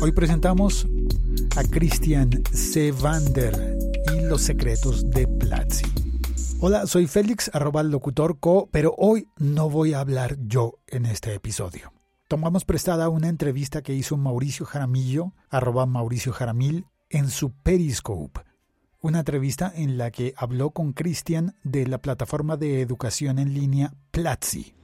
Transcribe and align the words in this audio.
Hoy 0.00 0.12
presentamos 0.12 0.86
a 1.56 1.62
Christian 1.64 2.30
Sevander 2.52 3.76
y 4.14 4.22
los 4.26 4.42
secretos 4.42 5.08
de 5.10 5.26
Platzi. 5.26 5.86
Hola, 6.60 6.86
soy 6.86 7.06
Félix, 7.06 7.50
arroba 7.52 7.82
locutor 7.82 8.38
co, 8.38 8.68
pero 8.70 8.94
hoy 8.98 9.28
no 9.38 9.70
voy 9.70 9.92
a 9.92 10.00
hablar 10.00 10.36
yo 10.46 10.78
en 10.86 11.06
este 11.06 11.34
episodio. 11.34 11.92
Tomamos 12.28 12.64
prestada 12.64 13.08
una 13.08 13.28
entrevista 13.28 13.82
que 13.82 13.94
hizo 13.94 14.16
Mauricio 14.16 14.66
Jaramillo, 14.66 15.32
arroba 15.50 15.86
Mauricio 15.86 16.32
Jaramil, 16.32 16.86
en 17.10 17.28
su 17.28 17.52
Periscope. 17.52 18.40
Una 19.00 19.20
entrevista 19.20 19.72
en 19.74 19.98
la 19.98 20.10
que 20.10 20.34
habló 20.36 20.70
con 20.70 20.92
Christian 20.92 21.54
de 21.62 21.86
la 21.86 21.98
plataforma 21.98 22.56
de 22.56 22.80
educación 22.80 23.38
en 23.38 23.54
línea 23.54 23.92
Platzi. 24.10 24.74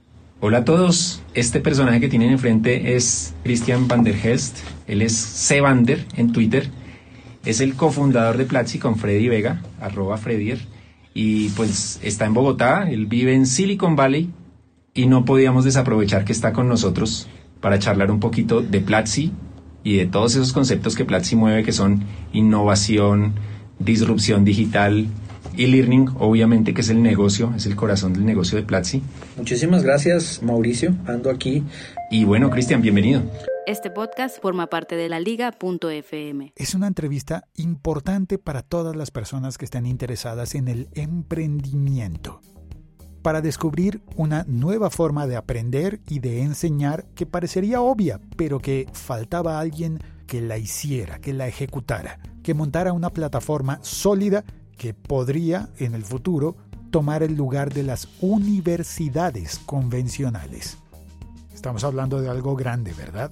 Hola 0.43 0.57
a 0.57 0.65
todos, 0.65 1.21
este 1.35 1.59
personaje 1.59 1.99
que 1.99 2.09
tienen 2.09 2.31
enfrente 2.31 2.95
es 2.95 3.35
Christian 3.43 3.87
van 3.87 4.03
der 4.03 4.15
Helst, 4.15 4.57
él 4.87 5.03
es 5.03 5.15
Sevander 5.15 6.03
en 6.17 6.31
Twitter, 6.31 6.67
es 7.45 7.61
el 7.61 7.75
cofundador 7.75 8.37
de 8.37 8.45
Platzi 8.45 8.79
con 8.79 8.97
Freddy 8.97 9.29
Vega, 9.29 9.61
arroba 9.79 10.17
Freddier, 10.17 10.57
y 11.13 11.49
pues 11.49 11.99
está 12.01 12.25
en 12.25 12.33
Bogotá, 12.33 12.89
él 12.89 13.05
vive 13.05 13.35
en 13.35 13.45
Silicon 13.45 13.95
Valley. 13.95 14.31
Y 14.95 15.05
no 15.05 15.25
podíamos 15.25 15.63
desaprovechar 15.63 16.25
que 16.25 16.33
está 16.33 16.53
con 16.53 16.67
nosotros 16.67 17.27
para 17.59 17.77
charlar 17.77 18.09
un 18.09 18.19
poquito 18.19 18.61
de 18.61 18.81
Platzi 18.81 19.31
y 19.83 19.97
de 19.97 20.07
todos 20.07 20.33
esos 20.33 20.53
conceptos 20.53 20.95
que 20.95 21.05
Platzi 21.05 21.35
mueve 21.35 21.63
que 21.63 21.71
son 21.71 22.03
innovación, 22.33 23.33
disrupción 23.77 24.43
digital, 24.43 25.05
e-learning, 25.57 26.09
obviamente, 26.19 26.73
que 26.73 26.81
es 26.81 26.89
el 26.89 27.01
negocio, 27.01 27.53
es 27.55 27.65
el 27.65 27.75
corazón 27.75 28.13
del 28.13 28.25
negocio 28.25 28.57
de 28.57 28.63
Platzi. 28.63 29.01
Muchísimas 29.37 29.83
gracias, 29.83 30.41
Mauricio. 30.43 30.95
Ando 31.05 31.29
aquí. 31.29 31.63
Y 32.09 32.25
bueno, 32.25 32.49
Cristian, 32.49 32.81
bienvenido. 32.81 33.23
Este 33.67 33.91
podcast 33.91 34.41
forma 34.41 34.67
parte 34.67 34.95
de 34.95 35.07
la 35.07 35.19
liga.fm. 35.19 36.53
Es 36.55 36.73
una 36.73 36.87
entrevista 36.87 37.43
importante 37.55 38.37
para 38.37 38.63
todas 38.63 38.95
las 38.95 39.11
personas 39.11 39.57
que 39.57 39.65
están 39.65 39.85
interesadas 39.85 40.55
en 40.55 40.67
el 40.67 40.89
emprendimiento. 40.93 42.41
Para 43.21 43.41
descubrir 43.41 44.01
una 44.15 44.45
nueva 44.47 44.89
forma 44.89 45.27
de 45.27 45.35
aprender 45.35 46.01
y 46.09 46.19
de 46.19 46.41
enseñar 46.41 47.05
que 47.13 47.27
parecería 47.27 47.81
obvia, 47.81 48.19
pero 48.35 48.59
que 48.59 48.87
faltaba 48.93 49.59
alguien 49.59 49.99
que 50.25 50.41
la 50.41 50.57
hiciera, 50.57 51.19
que 51.19 51.31
la 51.31 51.47
ejecutara, 51.47 52.19
que 52.41 52.55
montara 52.55 52.93
una 52.93 53.11
plataforma 53.11 53.79
sólida 53.83 54.43
que 54.81 54.95
podría 54.95 55.69
en 55.77 55.93
el 55.93 56.03
futuro 56.03 56.55
tomar 56.89 57.21
el 57.21 57.35
lugar 57.35 57.71
de 57.71 57.83
las 57.83 58.07
universidades 58.19 59.59
convencionales. 59.59 60.79
Estamos 61.53 61.83
hablando 61.83 62.19
de 62.19 62.29
algo 62.29 62.55
grande, 62.55 62.91
¿verdad? 62.93 63.31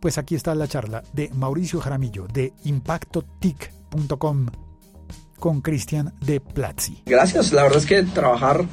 Pues 0.00 0.18
aquí 0.18 0.34
está 0.34 0.54
la 0.54 0.68
charla 0.68 1.02
de 1.14 1.30
Mauricio 1.30 1.80
Jaramillo 1.80 2.26
de 2.26 2.52
impactotic.com 2.64 4.48
con 5.38 5.60
Cristian 5.60 6.12
de 6.20 6.40
Platzi. 6.40 7.02
Gracias, 7.06 7.52
la 7.52 7.62
verdad 7.62 7.78
es 7.78 7.86
que 7.86 8.02
trabajar 8.02 8.64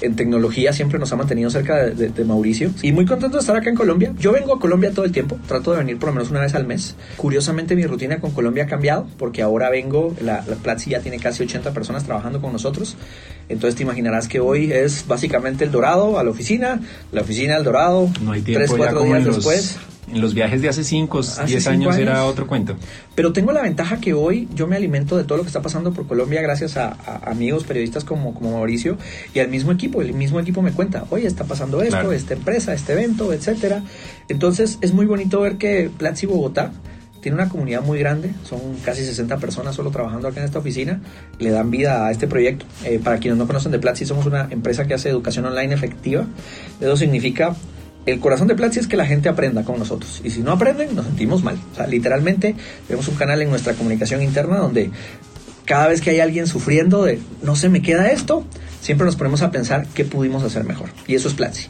en 0.00 0.16
tecnología 0.16 0.72
siempre 0.72 0.98
nos 0.98 1.12
ha 1.12 1.16
mantenido 1.16 1.50
cerca 1.50 1.76
de, 1.76 2.24
Mauricio 2.24 2.70
y 2.82 2.92
muy 2.92 3.06
contento 3.06 3.36
de 3.36 3.40
estar 3.40 3.56
acá 3.56 3.70
en 3.70 3.76
Colombia. 3.76 4.14
Yo 4.18 4.32
vengo 4.32 4.54
a 4.54 4.60
Colombia 4.60 4.90
todo 4.92 5.04
el 5.04 5.12
tiempo, 5.12 5.38
trato 5.46 5.72
de 5.72 5.78
venir 5.78 5.98
por 5.98 6.10
lo 6.10 6.14
menos 6.14 6.30
una 6.30 6.40
vez 6.40 6.54
al 6.54 6.66
mes. 6.66 6.94
Curiosamente 7.16 7.74
mi 7.74 7.86
rutina 7.86 8.20
con 8.20 8.30
Colombia 8.30 8.64
ha 8.64 8.66
cambiado 8.66 9.06
porque 9.18 9.42
ahora 9.42 9.70
vengo, 9.70 10.14
la, 10.20 10.44
la 10.46 10.56
Platzi 10.56 10.90
ya 10.90 11.00
tiene 11.00 11.18
casi 11.18 11.42
80 11.42 11.72
personas 11.72 12.04
trabajando 12.04 12.40
con 12.40 12.52
nosotros, 12.52 12.96
entonces 13.48 13.76
te 13.76 13.82
imaginarás 13.82 14.28
que 14.28 14.40
hoy 14.40 14.72
es 14.72 15.06
básicamente 15.06 15.64
el 15.64 15.70
Dorado 15.70 16.18
a 16.18 16.24
la 16.24 16.30
oficina, 16.30 16.80
la 17.12 17.22
oficina 17.22 17.56
al 17.56 17.64
Dorado, 17.64 18.10
no 18.22 18.32
hay 18.32 18.42
tiempo, 18.42 18.66
tres, 18.66 18.76
cuatro 18.76 19.04
días 19.04 19.24
después 19.24 19.78
en 20.12 20.20
los 20.20 20.34
viajes 20.34 20.62
de 20.62 20.68
hace 20.68 20.84
5, 20.84 21.20
10 21.46 21.66
años, 21.68 21.96
era 21.96 22.24
otro 22.24 22.46
cuento. 22.46 22.76
Pero 23.14 23.32
tengo 23.32 23.52
la 23.52 23.62
ventaja 23.62 24.00
que 24.00 24.14
hoy 24.14 24.48
yo 24.54 24.66
me 24.66 24.76
alimento 24.76 25.16
de 25.16 25.24
todo 25.24 25.38
lo 25.38 25.44
que 25.44 25.48
está 25.48 25.62
pasando 25.62 25.92
por 25.92 26.06
Colombia 26.06 26.40
gracias 26.42 26.76
a, 26.76 26.96
amigos 27.24 27.64
periodistas 27.64 28.04
como, 28.04 28.34
como 28.34 28.52
Mauricio 28.52 28.96
y 29.34 29.38
al 29.38 29.48
mismo 29.48 29.72
equipo. 29.72 30.02
El 30.02 30.14
mismo 30.14 30.40
equipo 30.40 30.62
me 30.62 30.72
cuenta, 30.72 31.04
oye, 31.10 31.26
está 31.26 31.44
pasando 31.44 31.82
esto, 31.82 32.12
esta 32.12 32.34
empresa, 32.34 32.74
este 32.74 32.92
evento, 32.92 33.32
etcétera. 33.32 33.82
Entonces 34.28 34.78
es 34.80 34.92
muy 34.92 35.06
bonito 35.06 35.40
ver 35.40 35.56
que 35.56 35.90
Platzi 35.96 36.26
Bogotá 36.26 36.72
tiene 37.20 37.34
una 37.36 37.48
comunidad 37.48 37.82
muy 37.82 37.98
grande, 37.98 38.30
son 38.44 38.60
casi 38.82 39.04
60 39.04 39.36
personas 39.38 39.74
solo 39.74 39.90
trabajando 39.90 40.28
acá 40.28 40.40
en 40.40 40.46
esta 40.46 40.58
oficina, 40.58 41.00
le 41.38 41.50
dan 41.50 41.70
vida 41.70 42.06
a 42.06 42.10
este 42.10 42.26
proyecto. 42.26 42.64
Eh, 42.84 42.98
para 43.02 43.18
quienes 43.18 43.38
no 43.38 43.46
conocen 43.46 43.72
de 43.72 43.78
Platzi, 43.78 44.06
somos 44.06 44.26
una 44.26 44.48
empresa 44.50 44.86
que 44.86 44.94
hace 44.94 45.10
educación 45.10 45.44
online 45.44 45.74
efectiva. 45.74 46.26
Eso 46.80 46.96
significa 46.96 47.54
el 48.06 48.20
corazón 48.20 48.48
de 48.48 48.54
Platzi 48.54 48.80
es 48.80 48.86
que 48.86 48.96
la 48.96 49.06
gente 49.06 49.28
aprenda 49.28 49.64
con 49.64 49.78
nosotros. 49.78 50.20
Y 50.24 50.30
si 50.30 50.40
no 50.40 50.52
aprenden, 50.52 50.94
nos 50.94 51.06
sentimos 51.06 51.42
mal. 51.42 51.58
O 51.72 51.76
sea, 51.76 51.86
literalmente 51.86 52.54
tenemos 52.86 53.08
un 53.08 53.16
canal 53.16 53.42
en 53.42 53.50
nuestra 53.50 53.74
comunicación 53.74 54.22
interna 54.22 54.58
donde 54.58 54.90
cada 55.64 55.88
vez 55.88 56.00
que 56.00 56.10
hay 56.10 56.20
alguien 56.20 56.46
sufriendo 56.46 57.04
de 57.04 57.20
no 57.42 57.56
se 57.56 57.68
me 57.68 57.82
queda 57.82 58.10
esto, 58.10 58.44
siempre 58.80 59.04
nos 59.04 59.16
ponemos 59.16 59.42
a 59.42 59.50
pensar 59.50 59.86
qué 59.94 60.04
pudimos 60.04 60.42
hacer 60.42 60.64
mejor. 60.64 60.88
Y 61.06 61.14
eso 61.14 61.28
es 61.28 61.34
Platzi 61.34 61.68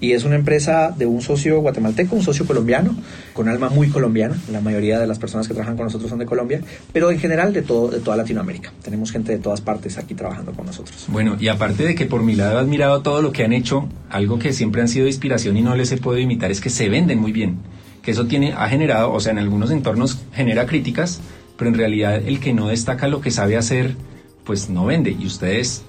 y 0.00 0.12
es 0.12 0.24
una 0.24 0.34
empresa 0.34 0.94
de 0.96 1.06
un 1.06 1.20
socio 1.20 1.60
guatemalteco, 1.60 2.16
un 2.16 2.22
socio 2.22 2.46
colombiano, 2.46 2.94
con 3.34 3.48
alma 3.48 3.68
muy 3.68 3.88
colombiana. 3.88 4.36
La 4.50 4.60
mayoría 4.60 4.98
de 4.98 5.06
las 5.06 5.18
personas 5.18 5.46
que 5.46 5.54
trabajan 5.54 5.76
con 5.76 5.84
nosotros 5.84 6.08
son 6.08 6.18
de 6.18 6.26
Colombia, 6.26 6.62
pero 6.92 7.10
en 7.10 7.18
general 7.18 7.52
de, 7.52 7.62
todo, 7.62 7.88
de 7.88 8.00
toda 8.00 8.16
Latinoamérica. 8.16 8.72
Tenemos 8.82 9.12
gente 9.12 9.32
de 9.32 9.38
todas 9.38 9.60
partes 9.60 9.98
aquí 9.98 10.14
trabajando 10.14 10.52
con 10.52 10.66
nosotros. 10.66 11.06
Bueno, 11.08 11.36
y 11.38 11.48
aparte 11.48 11.84
de 11.84 11.94
que 11.94 12.06
por 12.06 12.22
mi 12.22 12.34
lado 12.34 12.58
he 12.58 12.60
admirado 12.60 13.02
todo 13.02 13.20
lo 13.20 13.32
que 13.32 13.44
han 13.44 13.52
hecho, 13.52 13.88
algo 14.08 14.38
que 14.38 14.52
siempre 14.52 14.80
han 14.80 14.88
sido 14.88 15.06
inspiración 15.06 15.56
y 15.56 15.62
no 15.62 15.76
les 15.76 15.92
he 15.92 15.98
podido 15.98 16.22
imitar 16.22 16.50
es 16.50 16.60
que 16.60 16.70
se 16.70 16.88
venden 16.88 17.18
muy 17.18 17.32
bien. 17.32 17.58
Que 18.02 18.12
eso 18.12 18.26
tiene, 18.26 18.54
ha 18.54 18.68
generado, 18.68 19.12
o 19.12 19.20
sea, 19.20 19.32
en 19.32 19.38
algunos 19.38 19.70
entornos 19.70 20.22
genera 20.32 20.64
críticas, 20.64 21.20
pero 21.58 21.70
en 21.70 21.76
realidad 21.76 22.16
el 22.16 22.40
que 22.40 22.54
no 22.54 22.68
destaca 22.68 23.08
lo 23.08 23.20
que 23.20 23.30
sabe 23.30 23.58
hacer, 23.58 23.94
pues 24.44 24.70
no 24.70 24.86
vende. 24.86 25.10
Y 25.10 25.26
ustedes 25.26 25.82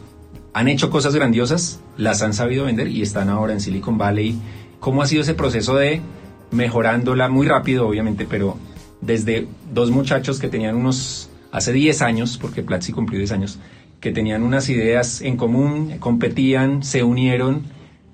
han 0.53 0.67
hecho 0.67 0.89
cosas 0.89 1.15
grandiosas, 1.15 1.79
las 2.01 2.23
han 2.23 2.33
sabido 2.33 2.65
vender 2.65 2.87
y 2.87 3.03
están 3.03 3.29
ahora 3.29 3.53
en 3.53 3.59
Silicon 3.59 3.97
Valley. 3.97 4.35
¿Cómo 4.79 5.03
ha 5.03 5.05
sido 5.05 5.21
ese 5.21 5.35
proceso 5.35 5.75
de 5.75 6.01
mejorándola 6.49 7.29
muy 7.29 7.47
rápido, 7.47 7.87
obviamente, 7.87 8.25
pero 8.27 8.57
desde 9.01 9.47
dos 9.71 9.91
muchachos 9.91 10.39
que 10.39 10.47
tenían 10.47 10.75
unos, 10.75 11.29
hace 11.51 11.71
10 11.71 12.01
años, 12.01 12.39
porque 12.41 12.63
Platzi 12.63 12.91
cumplió 12.91 13.19
10 13.19 13.31
años, 13.33 13.59
que 13.99 14.11
tenían 14.11 14.41
unas 14.41 14.67
ideas 14.69 15.21
en 15.21 15.37
común, 15.37 15.97
competían, 15.99 16.81
se 16.81 17.03
unieron, 17.03 17.61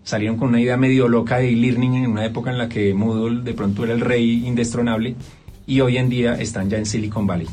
salieron 0.03 0.37
con 0.37 0.49
una 0.49 0.59
idea 0.59 0.75
medio 0.75 1.07
loca 1.07 1.37
de 1.37 1.49
e-learning 1.49 1.95
en 1.95 2.11
una 2.11 2.25
época 2.25 2.51
en 2.51 2.57
la 2.57 2.67
que 2.67 2.93
Moodle 2.93 3.41
de 3.41 3.53
pronto 3.53 3.85
era 3.85 3.93
el 3.93 4.01
rey 4.01 4.45
indestronable 4.45 5.15
y 5.65 5.79
hoy 5.79 5.95
en 5.95 6.09
día 6.09 6.35
están 6.35 6.69
ya 6.69 6.77
en 6.77 6.85
Silicon 6.85 7.25
Valley. 7.25 7.47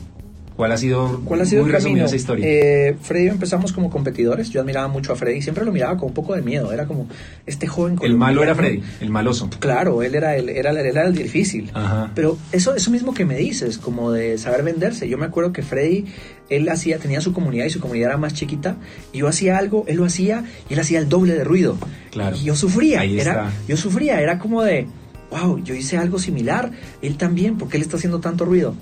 ¿Cuál 0.56 0.70
ha 0.70 0.76
sido, 0.76 1.20
¿Cuál 1.24 1.40
ha 1.40 1.46
sido 1.46 1.64
muy 1.64 2.00
esa 2.00 2.14
historia? 2.14 2.46
Eh, 2.48 2.96
Freddy 3.00 3.26
empezamos 3.26 3.72
como 3.72 3.90
competidores. 3.90 4.50
Yo 4.50 4.60
admiraba 4.60 4.86
mucho 4.86 5.12
a 5.12 5.16
Freddy. 5.16 5.42
Siempre 5.42 5.64
lo 5.64 5.72
miraba 5.72 5.96
con 5.96 6.10
un 6.10 6.14
poco 6.14 6.36
de 6.36 6.42
miedo. 6.42 6.72
Era 6.72 6.86
como 6.86 7.08
este 7.44 7.66
joven 7.66 7.98
El 8.02 8.16
malo 8.16 8.42
era 8.42 8.54
Freddy, 8.54 8.80
el 9.00 9.10
maloso. 9.10 9.50
Claro, 9.58 10.02
él 10.02 10.14
era 10.14 10.36
el, 10.36 10.48
era, 10.48 10.70
era 10.70 11.06
el 11.06 11.14
difícil. 11.14 11.72
Pero 12.14 12.38
eso, 12.52 12.74
eso 12.76 12.90
mismo 12.92 13.14
que 13.14 13.24
me 13.24 13.36
dices, 13.36 13.78
como 13.78 14.12
de 14.12 14.38
saber 14.38 14.62
venderse. 14.62 15.08
Yo 15.08 15.18
me 15.18 15.26
acuerdo 15.26 15.52
que 15.52 15.62
Freddy, 15.62 16.04
él 16.48 16.68
hacía, 16.68 16.98
tenía 16.98 17.20
su 17.20 17.32
comunidad 17.32 17.64
y 17.64 17.70
su 17.70 17.80
comunidad 17.80 18.10
era 18.10 18.16
más 18.16 18.34
chiquita. 18.34 18.76
Y 19.12 19.18
yo 19.18 19.28
hacía 19.28 19.58
algo, 19.58 19.84
él 19.88 19.96
lo 19.96 20.04
hacía 20.04 20.44
y 20.70 20.74
él 20.74 20.78
hacía 20.78 21.00
el 21.00 21.08
doble 21.08 21.34
de 21.34 21.42
ruido. 21.42 21.76
Claro. 22.12 22.36
Y 22.36 22.44
yo 22.44 22.54
sufría. 22.54 23.02
era, 23.02 23.50
Yo 23.66 23.76
sufría. 23.76 24.20
Era 24.20 24.38
como 24.38 24.62
de, 24.62 24.86
wow, 25.32 25.58
yo 25.64 25.74
hice 25.74 25.96
algo 25.96 26.20
similar. 26.20 26.70
Él 27.02 27.16
también, 27.16 27.58
porque 27.58 27.76
él 27.76 27.82
está 27.82 27.96
haciendo 27.96 28.20
tanto 28.20 28.44
ruido? 28.44 28.76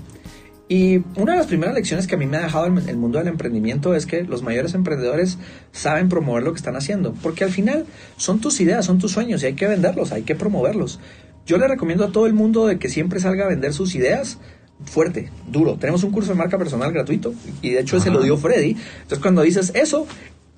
Y 0.72 1.04
una 1.16 1.32
de 1.32 1.38
las 1.38 1.48
primeras 1.48 1.74
lecciones 1.74 2.06
que 2.06 2.14
a 2.14 2.18
mí 2.18 2.24
me 2.24 2.38
ha 2.38 2.44
dejado 2.44 2.64
el, 2.64 2.96
mundo 2.96 3.18
del 3.18 3.28
emprendimiento 3.28 3.94
es 3.94 4.06
que 4.06 4.22
los 4.22 4.42
mayores 4.42 4.72
emprendedores 4.72 5.36
saben 5.70 6.08
promover 6.08 6.44
lo 6.44 6.52
que 6.54 6.56
están 6.56 6.76
haciendo, 6.76 7.12
porque 7.22 7.44
al 7.44 7.50
final 7.50 7.84
son 8.16 8.40
tus 8.40 8.58
ideas, 8.58 8.86
son 8.86 8.98
tus 8.98 9.12
sueños 9.12 9.42
y 9.42 9.46
hay 9.48 9.52
que 9.52 9.66
venderlos, 9.66 10.12
hay 10.12 10.22
que 10.22 10.34
promoverlos. 10.34 10.98
Yo 11.44 11.58
le 11.58 11.68
recomiendo 11.68 12.06
a 12.06 12.10
todo 12.10 12.26
el 12.26 12.32
mundo 12.32 12.66
de 12.66 12.78
que 12.78 12.88
siempre 12.88 13.20
salga 13.20 13.44
a 13.44 13.48
vender 13.48 13.74
sus 13.74 13.94
ideas 13.94 14.38
fuerte, 14.86 15.28
duro. 15.46 15.76
Tenemos 15.76 16.04
un 16.04 16.10
curso 16.10 16.32
de 16.32 16.38
marca 16.38 16.56
personal 16.56 16.90
gratuito 16.90 17.34
y 17.60 17.68
de 17.68 17.80
hecho 17.80 17.98
ese 17.98 18.08
lo 18.08 18.22
dio 18.22 18.38
Freddy. 18.38 18.70
Entonces 19.02 19.18
cuando 19.18 19.42
dices 19.42 19.72
eso, 19.74 20.06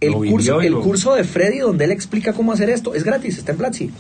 el 0.01 0.13
curso, 0.13 0.61
el 0.61 0.75
curso 0.75 1.15
de 1.15 1.25
Freddy 1.25 1.59
donde 1.59 1.85
él 1.85 1.91
explica 1.91 2.33
cómo 2.33 2.53
hacer 2.53 2.71
esto 2.71 2.95
es 2.95 3.05
gratis, 3.05 3.39
está 3.39 3.53
en 3.53 3.59
Platzi. 3.59 3.91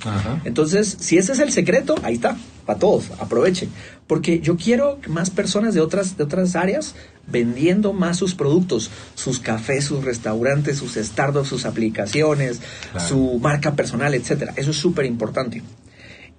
Entonces, 0.45 0.97
si 1.01 1.19
ese 1.19 1.33
es 1.33 1.39
el 1.39 1.53
secreto, 1.53 1.95
ahí 2.03 2.15
está, 2.15 2.37
para 2.67 2.79
todos, 2.79 3.11
aprovechen. 3.19 3.71
Porque 4.07 4.41
yo 4.41 4.57
quiero 4.57 4.99
más 5.09 5.31
personas 5.31 5.75
de 5.75 5.81
otras, 5.81 6.17
de 6.17 6.25
otras 6.25 6.57
áreas 6.57 6.95
vendiendo 7.27 7.93
más 7.93 8.19
sus 8.19 8.35
productos, 8.35 8.91
sus 9.15 9.39
cafés, 9.39 9.85
sus 9.85 10.05
restaurantes, 10.05 10.79
sus 10.79 10.95
startups, 10.95 11.49
sus 11.49 11.65
aplicaciones, 11.65 12.61
su 13.09 13.39
marca 13.41 13.75
personal, 13.75 14.15
etcétera. 14.15 14.53
Eso 14.57 14.73
es 14.73 14.77
súper 14.77 15.07
importante. 15.07 15.63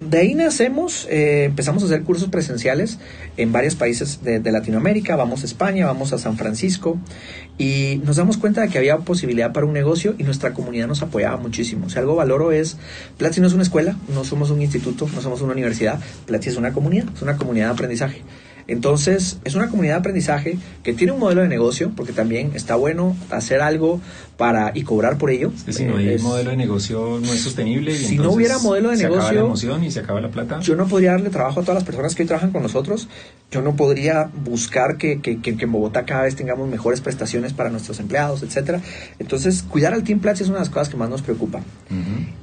De 0.02 0.18
ahí 0.18 0.36
nacemos, 0.36 1.08
eh, 1.10 1.46
empezamos 1.46 1.82
a 1.82 1.86
hacer 1.86 2.04
cursos 2.04 2.28
presenciales 2.28 3.00
en 3.38 3.54
varios 3.54 3.76
países 3.76 4.22
de, 4.24 4.42
de, 4.42 4.52
Latinoamérica, 4.52 5.16
vamos 5.16 5.44
a 5.44 5.46
España, 5.46 5.86
vamos 5.86 6.12
a 6.12 6.18
San 6.18 6.38
Francisco 6.38 7.00
y 7.58 8.02
nos 8.04 8.18
damos 8.18 8.36
cuenta 8.36 8.62
de 8.62 8.68
que 8.68 8.78
había 8.78 8.98
posibilidad 8.98 9.54
para 9.54 9.66
un 9.66 9.72
negocio 9.72 10.14
y 10.18 10.24
nuestra 10.24 10.54
comunidad 10.54 10.88
nos 10.88 11.02
apoyaba 11.02 11.38
muchísimo. 11.38 11.90
Si 11.90 11.98
algo 11.98 12.14
valoro 12.16 12.52
es, 12.52 12.76
Platzi 13.18 13.40
no 13.40 13.48
es 13.48 13.54
una 13.54 13.64
escuela, 13.64 13.98
no 14.14 14.26
somos 14.26 14.52
un 14.52 14.62
instituto, 14.62 15.08
no 15.16 15.22
somos 15.22 15.42
una 15.42 15.54
universidad, 15.54 15.98
Platzi 16.26 16.50
es 16.50 16.58
una 16.58 16.74
comunidad, 16.74 17.06
es 17.16 17.22
una 17.22 17.38
comunidad 17.38 17.68
de 17.68 17.72
aprendizaje. 17.72 18.22
Entonces, 18.68 19.40
es 19.44 19.56
una 19.56 19.70
comunidad 19.70 19.96
de 19.96 20.00
aprendizaje 20.00 20.58
que 20.84 20.94
tiene 20.94 21.14
un 21.14 21.20
modelo 21.20 21.42
de 21.42 21.48
negocio, 21.48 21.92
porque 21.96 22.14
también 22.14 22.52
está 22.56 22.76
bueno 22.76 23.16
hacer 23.30 23.62
algo 23.62 24.02
para 24.38 24.72
y 24.74 24.84
cobrar 24.84 25.18
por 25.18 25.30
ello. 25.30 25.52
Es 25.68 25.76
si 25.76 25.86
no 25.86 25.98
hay 25.98 26.18
modelo 26.18 26.52
de 26.52 26.58
negocio 26.58 27.20
no 27.22 27.32
es 27.32 27.42
sostenible. 27.42 27.96
si 27.96 28.18
no 28.18 28.32
hubiera 28.32 28.58
modelo 28.60 28.90
de 28.90 28.98
se 28.98 29.04
negocio, 29.04 29.24
acaba 29.24 29.34
la 29.34 29.46
emoción 29.46 29.84
y 29.84 29.92
se 29.92 30.00
acaba 30.00 30.20
la 30.20 30.30
plata. 30.30 30.60
Yo 30.60 30.76
no 30.76 30.88
podría 30.88 31.12
darle 31.12 31.30
trabajo 31.30 31.60
a 31.60 31.64
todas 31.64 31.76
las 31.76 31.84
personas 31.84 32.16
que 32.16 32.24
hoy 32.24 32.28
trabajan 32.28 32.52
con 32.52 32.64
nosotros. 32.64 33.08
Yo 33.52 33.62
no 33.62 33.76
podría 33.76 34.30
buscar 34.44 34.98
que, 34.98 35.22
que, 35.22 35.40
que, 35.40 35.56
en 35.58 35.72
Bogotá 35.72 36.06
cada 36.06 36.24
vez 36.24 36.36
tengamos 36.36 36.68
mejores 36.68 37.02
prestaciones 37.02 37.54
para 37.54 37.70
nuestros 37.70 38.00
empleados, 38.00 38.44
etcétera. 38.44 38.82
Entonces, 39.20 39.64
cuidar 39.64 39.94
al 39.94 40.04
Team 40.04 40.20
Platzi 40.20 40.44
es 40.44 40.50
una 40.50 40.58
de 40.58 40.66
las 40.66 40.70
cosas 40.70 40.90
que 40.90 40.98
más 40.98 41.10
nos 41.10 41.22
preocupa. 41.22 41.62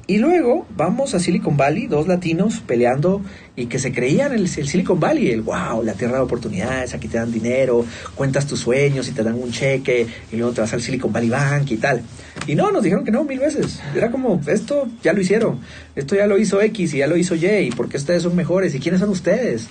Y 0.06 0.18
luego 0.18 0.66
vamos 0.76 1.14
a 1.14 1.20
Silicon 1.20 1.56
Valley, 1.56 1.86
dos 1.86 2.06
latinos 2.06 2.62
peleando 2.66 3.20
y 3.54 3.66
que 3.66 3.78
se 3.78 3.92
creían 3.92 4.32
el, 4.32 4.42
el 4.42 4.68
Silicon 4.68 4.98
Valley, 4.98 5.30
el 5.30 5.42
wow, 5.42 5.82
la 5.82 5.92
tierra 5.92 6.16
de 6.16 6.22
oportunidades, 6.22 6.94
aquí 6.94 7.08
te 7.08 7.18
dan 7.18 7.30
dinero, 7.30 7.84
cuentas 8.14 8.46
tus 8.46 8.60
sueños 8.60 9.08
y 9.08 9.12
te 9.12 9.22
dan 9.22 9.34
un 9.34 9.50
cheque 9.52 10.06
y 10.32 10.36
luego 10.36 10.52
te 10.52 10.62
vas 10.62 10.72
al 10.72 10.80
Silicon 10.80 11.12
Valley 11.12 11.28
Bank 11.28 11.70
y 11.70 11.76
tal. 11.76 12.02
Y 12.46 12.54
no, 12.54 12.70
nos 12.72 12.82
dijeron 12.82 13.04
que 13.04 13.10
no 13.10 13.24
mil 13.24 13.38
veces. 13.38 13.80
Era 13.94 14.10
como, 14.10 14.40
esto 14.46 14.88
ya 15.02 15.12
lo 15.12 15.20
hicieron, 15.20 15.60
esto 15.94 16.14
ya 16.14 16.26
lo 16.26 16.38
hizo 16.38 16.60
X 16.62 16.94
y 16.94 16.98
ya 16.98 17.06
lo 17.06 17.16
hizo 17.16 17.34
Y, 17.34 17.46
y 17.46 17.70
por 17.70 17.88
qué 17.88 17.98
ustedes 17.98 18.22
son 18.22 18.34
mejores 18.34 18.74
y 18.74 18.80
quiénes 18.80 19.00
son 19.00 19.10
ustedes. 19.10 19.68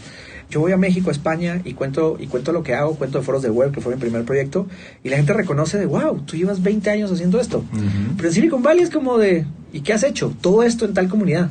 Yo 0.51 0.59
voy 0.59 0.73
a 0.73 0.77
México, 0.77 1.09
a 1.09 1.13
España 1.13 1.61
y 1.63 1.73
cuento, 1.73 2.17
y 2.19 2.27
cuento 2.27 2.51
lo 2.51 2.61
que 2.61 2.75
hago, 2.75 2.95
cuento 2.95 3.19
de 3.19 3.23
foros 3.23 3.41
de 3.41 3.49
web, 3.49 3.71
que 3.71 3.79
fue 3.79 3.95
mi 3.95 4.01
primer 4.01 4.25
proyecto, 4.25 4.67
y 5.01 5.07
la 5.07 5.15
gente 5.15 5.31
reconoce 5.31 5.79
de, 5.79 5.85
wow, 5.85 6.19
tú 6.25 6.35
llevas 6.35 6.61
20 6.61 6.89
años 6.89 7.09
haciendo 7.09 7.39
esto. 7.39 7.59
Uh 7.59 7.77
-huh. 7.77 8.15
Pero 8.17 8.27
en 8.27 8.35
Silicon 8.35 8.61
Valley 8.61 8.83
es 8.83 8.89
como 8.89 9.17
de, 9.17 9.45
¿y 9.71 9.79
qué 9.79 9.93
has 9.93 10.03
hecho? 10.03 10.33
Todo 10.41 10.63
esto 10.63 10.83
en 10.83 10.93
tal 10.93 11.07
comunidad. 11.07 11.49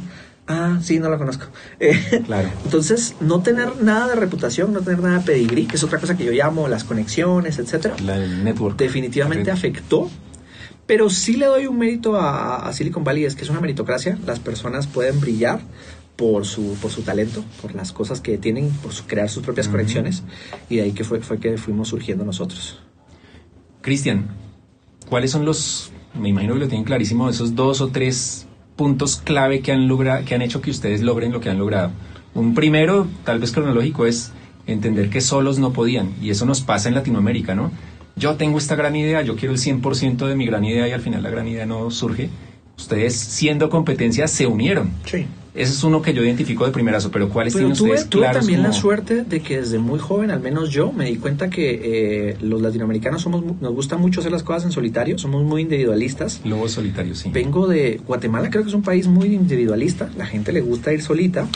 Ah, 0.53 0.79
sí, 0.83 0.99
no 0.99 1.09
la 1.09 1.17
conozco. 1.17 1.47
Eh, 1.79 2.23
claro. 2.27 2.51
Entonces, 2.65 3.15
no 3.21 3.41
tener 3.41 3.81
nada 3.83 4.09
de 4.09 4.17
reputación, 4.17 4.73
no 4.73 4.81
tener 4.81 5.01
nada 5.01 5.19
de 5.19 5.25
pedigrí, 5.25 5.67
que 5.67 5.77
es 5.77 5.85
otra 5.85 5.99
cosa 5.99 6.17
que 6.17 6.25
yo 6.25 6.33
llamo 6.33 6.67
las 6.67 6.83
conexiones, 6.83 7.59
etcétera. 7.59 7.95
La, 8.05 8.17
el 8.17 8.43
network. 8.43 8.77
Definitivamente 8.77 9.51
afectó. 9.51 10.11
Pero 10.87 11.09
sí 11.09 11.37
le 11.37 11.47
doy 11.47 11.69
un 11.69 11.79
mérito 11.79 12.17
a, 12.17 12.67
a, 12.69 12.73
Silicon 12.73 13.05
Valley, 13.05 13.25
es 13.25 13.37
que 13.37 13.45
es 13.45 13.51
una 13.51 13.61
meritocracia. 13.61 14.19
Las 14.27 14.41
personas 14.41 14.89
pueden 14.89 15.21
brillar 15.21 15.61
por 16.17 16.45
su, 16.45 16.77
por 16.83 16.91
su 16.91 17.03
talento, 17.03 17.45
por 17.63 17.75
las 17.77 17.93
cosas 17.93 18.21
que 18.21 18.37
tienen, 18.37 18.71
por 18.83 18.93
su, 18.93 19.07
crear 19.07 19.31
sus 19.31 19.45
propias 19.45 19.69
uh 19.69 19.71
-huh. 19.71 19.73
conexiones. 19.75 20.25
Y 20.69 20.77
de 20.77 20.83
ahí 20.83 20.93
que 20.93 21.05
fue, 21.05 21.21
fue 21.21 21.39
que 21.39 21.57
fuimos 21.59 21.89
surgiendo 21.89 22.25
nosotros. 22.25 22.81
Cristian, 23.83 24.29
¿cuáles 25.09 25.31
son 25.31 25.45
los, 25.45 25.93
me 26.15 26.29
imagino 26.29 26.55
que 26.55 26.61
lo 26.61 26.69
tienen 26.69 26.85
clarísimo, 26.85 27.31
esos 27.31 27.55
dos 27.55 27.81
o 27.81 27.89
tres 27.89 28.49
puntos 28.81 29.19
clave 29.23 29.61
que 29.61 29.73
han, 29.73 29.89
logra, 29.89 30.25
que 30.25 30.35
han 30.35 30.41
hecho 30.41 30.63
que 30.63 30.71
ustedes 30.71 31.03
logren 31.03 31.33
lo 31.33 31.41
que 31.41 31.51
han 31.51 31.59
logrado? 31.59 31.91
Un 32.33 32.55
primero, 32.55 33.07
tal 33.25 33.39
vez 33.39 33.53
cronológico, 33.53 34.07
es 34.07 34.33
entender 34.67 35.11
que 35.11 35.21
solos 35.21 35.59
no 35.59 35.75
podían. 35.75 36.15
Y 36.23 36.31
eso 36.31 36.47
nos 36.47 36.63
pasa 36.63 36.89
en 36.89 36.95
Latinoamérica, 36.95 37.55
¿no? 37.55 37.71
Yo 38.17 38.37
tengo 38.37 38.57
esta 38.57 38.77
gran 38.77 38.97
idea, 38.97 39.21
yo 39.21 39.37
quiero 39.37 39.53
el 39.53 39.61
100% 39.61 40.27
de 40.27 40.35
mi 40.35 40.47
gran 40.47 40.65
idea 40.65 40.89
y 40.89 40.93
al 40.93 41.03
final 41.03 41.23
la 41.23 41.29
gran 41.29 41.47
idea 41.47 41.67
no 41.67 41.91
surge. 41.91 42.31
Ustedes, 42.79 43.15
siendo 43.15 43.69
competencia, 43.69 44.27
se 44.27 44.47
unieron. 44.47 44.93
Sí. 45.05 45.27
Ese 45.55 45.73
es 45.73 45.83
uno 45.83 46.01
que 46.01 46.15
yo 46.15 46.23
identifico 46.23 46.65
de 46.65 46.73
primerazo, 46.73 47.11
pero 47.11 47.29
¿cuáles 47.29 47.53
pero 47.53 47.67
tienen 47.67 47.77
tuve, 47.77 47.91
ustedes 47.91 48.09
tuve 48.09 48.23
claros 48.23 48.41
también 48.41 48.61
como... 48.61 48.73
la 48.73 48.75
suerte 48.75 49.25
de 49.25 49.41
que 49.41 49.59
desde 49.59 49.79
muy 49.79 49.99
joven, 49.99 50.31
al 50.31 50.41
menos 50.41 50.71
yo, 50.71 50.93
me 50.93 51.07
di 51.07 51.17
cuenta 51.17 51.51
que 51.51 52.31
eh, 52.31 52.37
los 52.41 52.63
latinoamericanos 52.63 53.23
somos, 53.23 53.45
nos 53.61 53.75
gusta 53.75 53.97
mucho 53.97 54.21
hacer 54.21 54.31
las 54.31 54.43
cosas 54.43 54.65
en 54.67 54.73
solitario, 54.73 55.19
somos 55.19 55.43
muy 55.43 55.63
individualistas. 55.63 56.41
Lobos 56.45 56.73
solitarios, 56.73 57.19
sí. 57.19 57.31
Vengo 57.33 57.67
de 57.67 58.01
Guatemala, 58.07 58.49
creo 58.51 58.63
que 58.63 58.69
es 58.69 58.75
un 58.75 58.83
país 58.83 59.09
muy 59.09 59.35
individualista, 59.35 60.09
la 60.17 60.27
gente 60.27 60.53
le 60.53 60.61
gusta 60.61 60.93
ir 60.93 61.03
solita. 61.03 61.49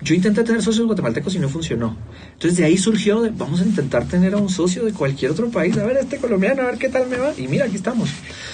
Yo 0.00 0.14
intenté 0.14 0.44
tener 0.44 0.62
socios 0.62 0.86
guatemaltecos 0.86 1.34
y 1.34 1.40
no 1.40 1.48
funcionó. 1.48 1.96
Entonces 2.32 2.56
de 2.56 2.64
ahí 2.64 2.78
surgió 2.78 3.20
de, 3.20 3.30
vamos 3.30 3.60
a 3.60 3.64
intentar 3.64 4.06
tener 4.06 4.34
a 4.34 4.36
un 4.36 4.48
socio 4.48 4.84
de 4.84 4.92
cualquier 4.92 5.32
otro 5.32 5.50
país, 5.50 5.76
a 5.76 5.84
ver 5.84 5.96
este 5.96 6.18
colombiano, 6.18 6.62
a 6.62 6.66
ver 6.66 6.78
qué 6.78 6.88
tal 6.88 7.08
me 7.08 7.16
va. 7.16 7.32
Y 7.36 7.48
mira, 7.48 7.64
aquí 7.64 7.74
estamos. 7.74 8.08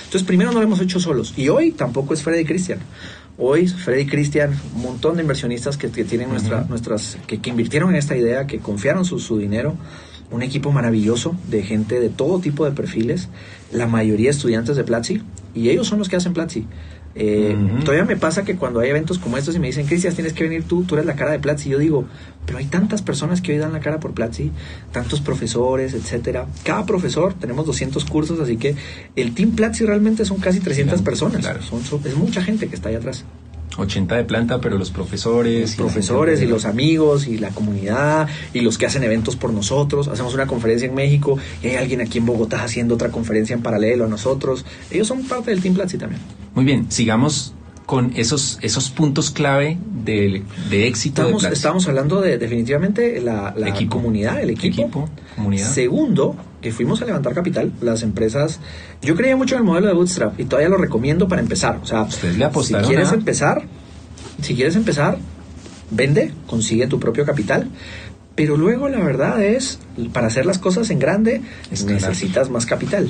Entonces 0.05 0.23
primero 0.23 0.53
no 0.53 0.61
lo 0.61 0.65
hemos 0.65 0.81
hecho 0.81 0.99
solos. 0.99 1.35
Y 1.37 1.51
hoy 1.51 1.73
tampoco 1.73 2.15
es 2.15 2.23
Freddy 2.23 2.47
Cristian. 2.47 2.79
Hoy 3.37 3.67
Freddy 3.67 4.07
Cristian, 4.07 4.59
un 4.75 4.83
montón 4.83 5.17
de 5.17 5.23
inversionistas 5.23 5.77
que, 5.77 5.91
que 5.91 6.05
tienen 6.05 6.31
uh 6.31 6.35
-huh. 6.35 6.69
nuestras, 6.69 7.19
que, 7.27 7.39
que, 7.41 7.51
invirtieron 7.51 7.91
en 7.91 7.97
esta 7.97 8.17
idea, 8.17 8.47
que 8.47 8.61
confiaron 8.61 9.05
su, 9.05 9.19
su 9.19 9.37
dinero, 9.37 9.77
un 10.31 10.43
equipo 10.43 10.73
maravilloso 10.73 11.37
de 11.49 11.63
gente 11.63 12.01
de 12.01 12.09
todo 12.09 12.39
tipo 12.39 12.65
de 12.65 12.73
perfiles, 12.73 13.29
la 13.71 13.87
mayoría 13.87 14.31
estudiantes 14.31 14.77
de 14.77 14.85
Platzi, 14.85 15.21
y 15.55 15.69
ellos 15.69 15.87
son 15.87 15.99
los 15.99 16.09
que 16.09 16.17
hacen 16.17 16.33
Platzi. 16.33 16.67
Eh, 17.15 17.55
uh 17.57 17.79
-huh. 17.79 17.85
Todavía 17.85 18.05
me 18.05 18.17
pasa 18.17 18.45
que 18.45 18.57
cuando 18.57 18.81
hay 18.81 18.91
eventos 18.91 19.19
como 19.19 19.37
estos 19.37 19.55
y 19.55 19.59
me 19.59 19.69
dicen, 19.69 19.87
Cristian, 19.87 20.15
tienes 20.15 20.33
que 20.33 20.45
venir 20.45 20.65
tú, 20.65 20.83
tú 20.85 20.95
eres 20.95 21.07
la 21.07 21.15
cara 21.15 21.31
de 21.31 21.39
Platzi, 21.39 21.71
yo 21.71 21.79
digo, 21.79 22.07
pero 22.45 22.59
hay 22.59 22.67
tantas 22.67 23.03
personas 23.03 23.41
que 23.41 23.53
hoy 23.53 23.59
dan 23.59 23.73
la 23.73 23.81
cara 23.81 24.01
por 24.01 24.13
Platzi, 24.13 24.51
tantos 24.93 25.21
profesores, 25.21 25.95
etcétera. 25.95 26.47
Cada 26.65 26.85
profesor, 26.85 27.35
tenemos 27.35 27.67
200 27.67 28.05
cursos, 28.05 28.41
así 28.41 28.57
que 28.57 28.75
el 29.17 29.35
Team 29.35 29.53
Platzi 29.53 29.85
realmente 29.85 30.25
son 30.25 30.39
casi 30.39 30.61
300 30.61 30.95
claro, 30.95 31.05
personas. 31.05 31.41
Claro. 31.41 31.63
Son, 31.63 31.83
son, 31.85 32.01
es 32.05 32.17
mucha 32.17 32.43
gente 32.43 32.69
que 32.69 32.75
está 32.75 32.89
ahí 32.89 32.97
atrás. 32.97 33.25
80 33.77 34.17
de 34.17 34.25
planta, 34.25 34.61
pero 34.61 34.79
los 34.79 34.91
profesores. 34.91 35.61
Los 35.61 35.75
profesores 35.75 36.41
y, 36.41 36.45
y 36.45 36.47
los 36.47 36.65
amigos 36.65 37.27
y 37.27 37.39
la 37.39 37.51
comunidad 37.51 38.29
y 38.53 38.61
los 38.61 38.79
que 38.79 38.87
hacen 38.87 39.03
eventos 39.03 39.37
por 39.37 39.53
nosotros. 39.53 40.09
Hacemos 40.09 40.35
una 40.35 40.47
conferencia 40.47 40.87
en 40.87 40.95
México 40.95 41.39
y 41.63 41.69
hay 41.69 41.77
alguien 41.77 42.01
aquí 42.01 42.19
en 42.19 42.27
Bogotá 42.27 42.63
haciendo 42.63 42.95
otra 42.95 43.11
conferencia 43.11 43.55
en 43.55 43.63
paralelo 43.63 44.05
a 44.05 44.09
nosotros. 44.09 44.65
Ellos 44.91 45.09
son 45.09 45.25
parte 45.25 45.51
del 45.51 45.61
Team 45.61 45.75
Platzi 45.75 45.99
también. 45.99 46.21
Muy 46.55 46.65
bien, 46.65 46.91
sigamos 46.91 47.55
con 47.87 48.13
esos, 48.17 48.59
esos 48.63 48.91
puntos 48.91 49.31
clave 49.31 49.79
de, 50.05 50.43
de 50.71 50.87
éxito 50.87 51.23
estamos, 51.23 51.43
de. 51.43 51.49
Estamos 51.51 51.89
hablando 51.89 52.21
de 52.21 52.39
definitivamente 52.39 53.21
la, 53.21 53.55
la 53.57 53.69
equipo. 53.69 53.97
comunidad, 53.97 54.41
el 54.41 54.51
equipo. 54.51 54.83
equipo 54.83 55.09
comunidad. 55.37 55.71
Segundo, 55.71 56.37
que 56.63 56.73
fuimos 56.73 57.03
a 57.03 57.05
levantar 57.05 57.35
capital, 57.35 57.73
las 57.83 58.03
empresas. 58.03 58.61
Yo 59.03 59.15
creía 59.17 59.37
mucho 59.37 59.55
en 59.55 59.61
el 59.61 59.65
modelo 59.67 59.89
de 59.89 59.93
Bootstrap 59.95 60.39
y 60.41 60.45
todavía 60.45 60.71
lo 60.71 60.79
recomiendo 60.79 61.29
para 61.29 61.43
empezar. 61.43 61.79
O 61.83 61.87
sea, 61.87 62.03
ustedes 62.03 62.39
le 62.39 62.51
si 62.63 62.75
quieres 62.75 63.11
a... 63.11 63.15
empezar, 63.15 63.63
si 64.41 64.55
quieres 64.55 64.77
empezar, 64.77 65.19
vende, 65.91 66.33
consigue 66.47 66.87
tu 66.87 66.99
propio 66.99 67.27
capital. 67.27 67.69
Pero 68.35 68.57
luego 68.57 68.89
la 68.89 68.99
verdad 68.99 69.43
es, 69.45 69.79
para 70.13 70.27
hacer 70.27 70.45
las 70.45 70.59
cosas 70.59 70.91
en 70.91 70.99
grande, 70.99 71.41
es 71.71 71.85
necesitas 71.85 72.51
más 72.51 72.67
capital. 72.67 73.09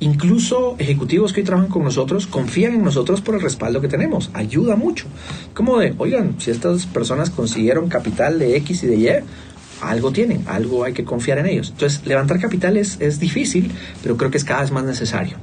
Incluso 0.00 0.74
ejecutivos 0.78 1.32
que 1.32 1.40
hoy 1.40 1.46
trabajan 1.46 1.70
con 1.70 1.84
nosotros 1.84 2.26
confían 2.26 2.74
en 2.74 2.82
nosotros 2.82 3.20
por 3.20 3.36
el 3.36 3.40
respaldo 3.40 3.80
que 3.80 3.88
tenemos. 3.88 4.30
Ayuda 4.32 4.74
mucho. 4.74 5.06
Como 5.54 5.78
de, 5.78 5.94
oigan, 5.98 6.40
si 6.40 6.50
estas 6.50 6.86
personas 6.86 7.30
consiguieron 7.30 7.88
capital 7.88 8.38
de 8.40 8.56
X 8.56 8.82
y 8.82 8.86
de 8.88 8.96
Y, 8.96 9.08
algo 9.80 10.12
tienen, 10.12 10.42
algo 10.46 10.82
hay 10.82 10.92
que 10.92 11.04
confiar 11.04 11.38
en 11.38 11.46
ellos. 11.46 11.70
Entonces, 11.70 12.04
levantar 12.06 12.40
capital 12.40 12.76
es, 12.76 13.00
es 13.00 13.20
difícil, 13.20 13.70
pero 14.02 14.16
creo 14.16 14.30
que 14.30 14.38
es 14.38 14.44
cada 14.44 14.62
vez 14.62 14.72
más 14.72 14.84
necesario. 14.84 15.36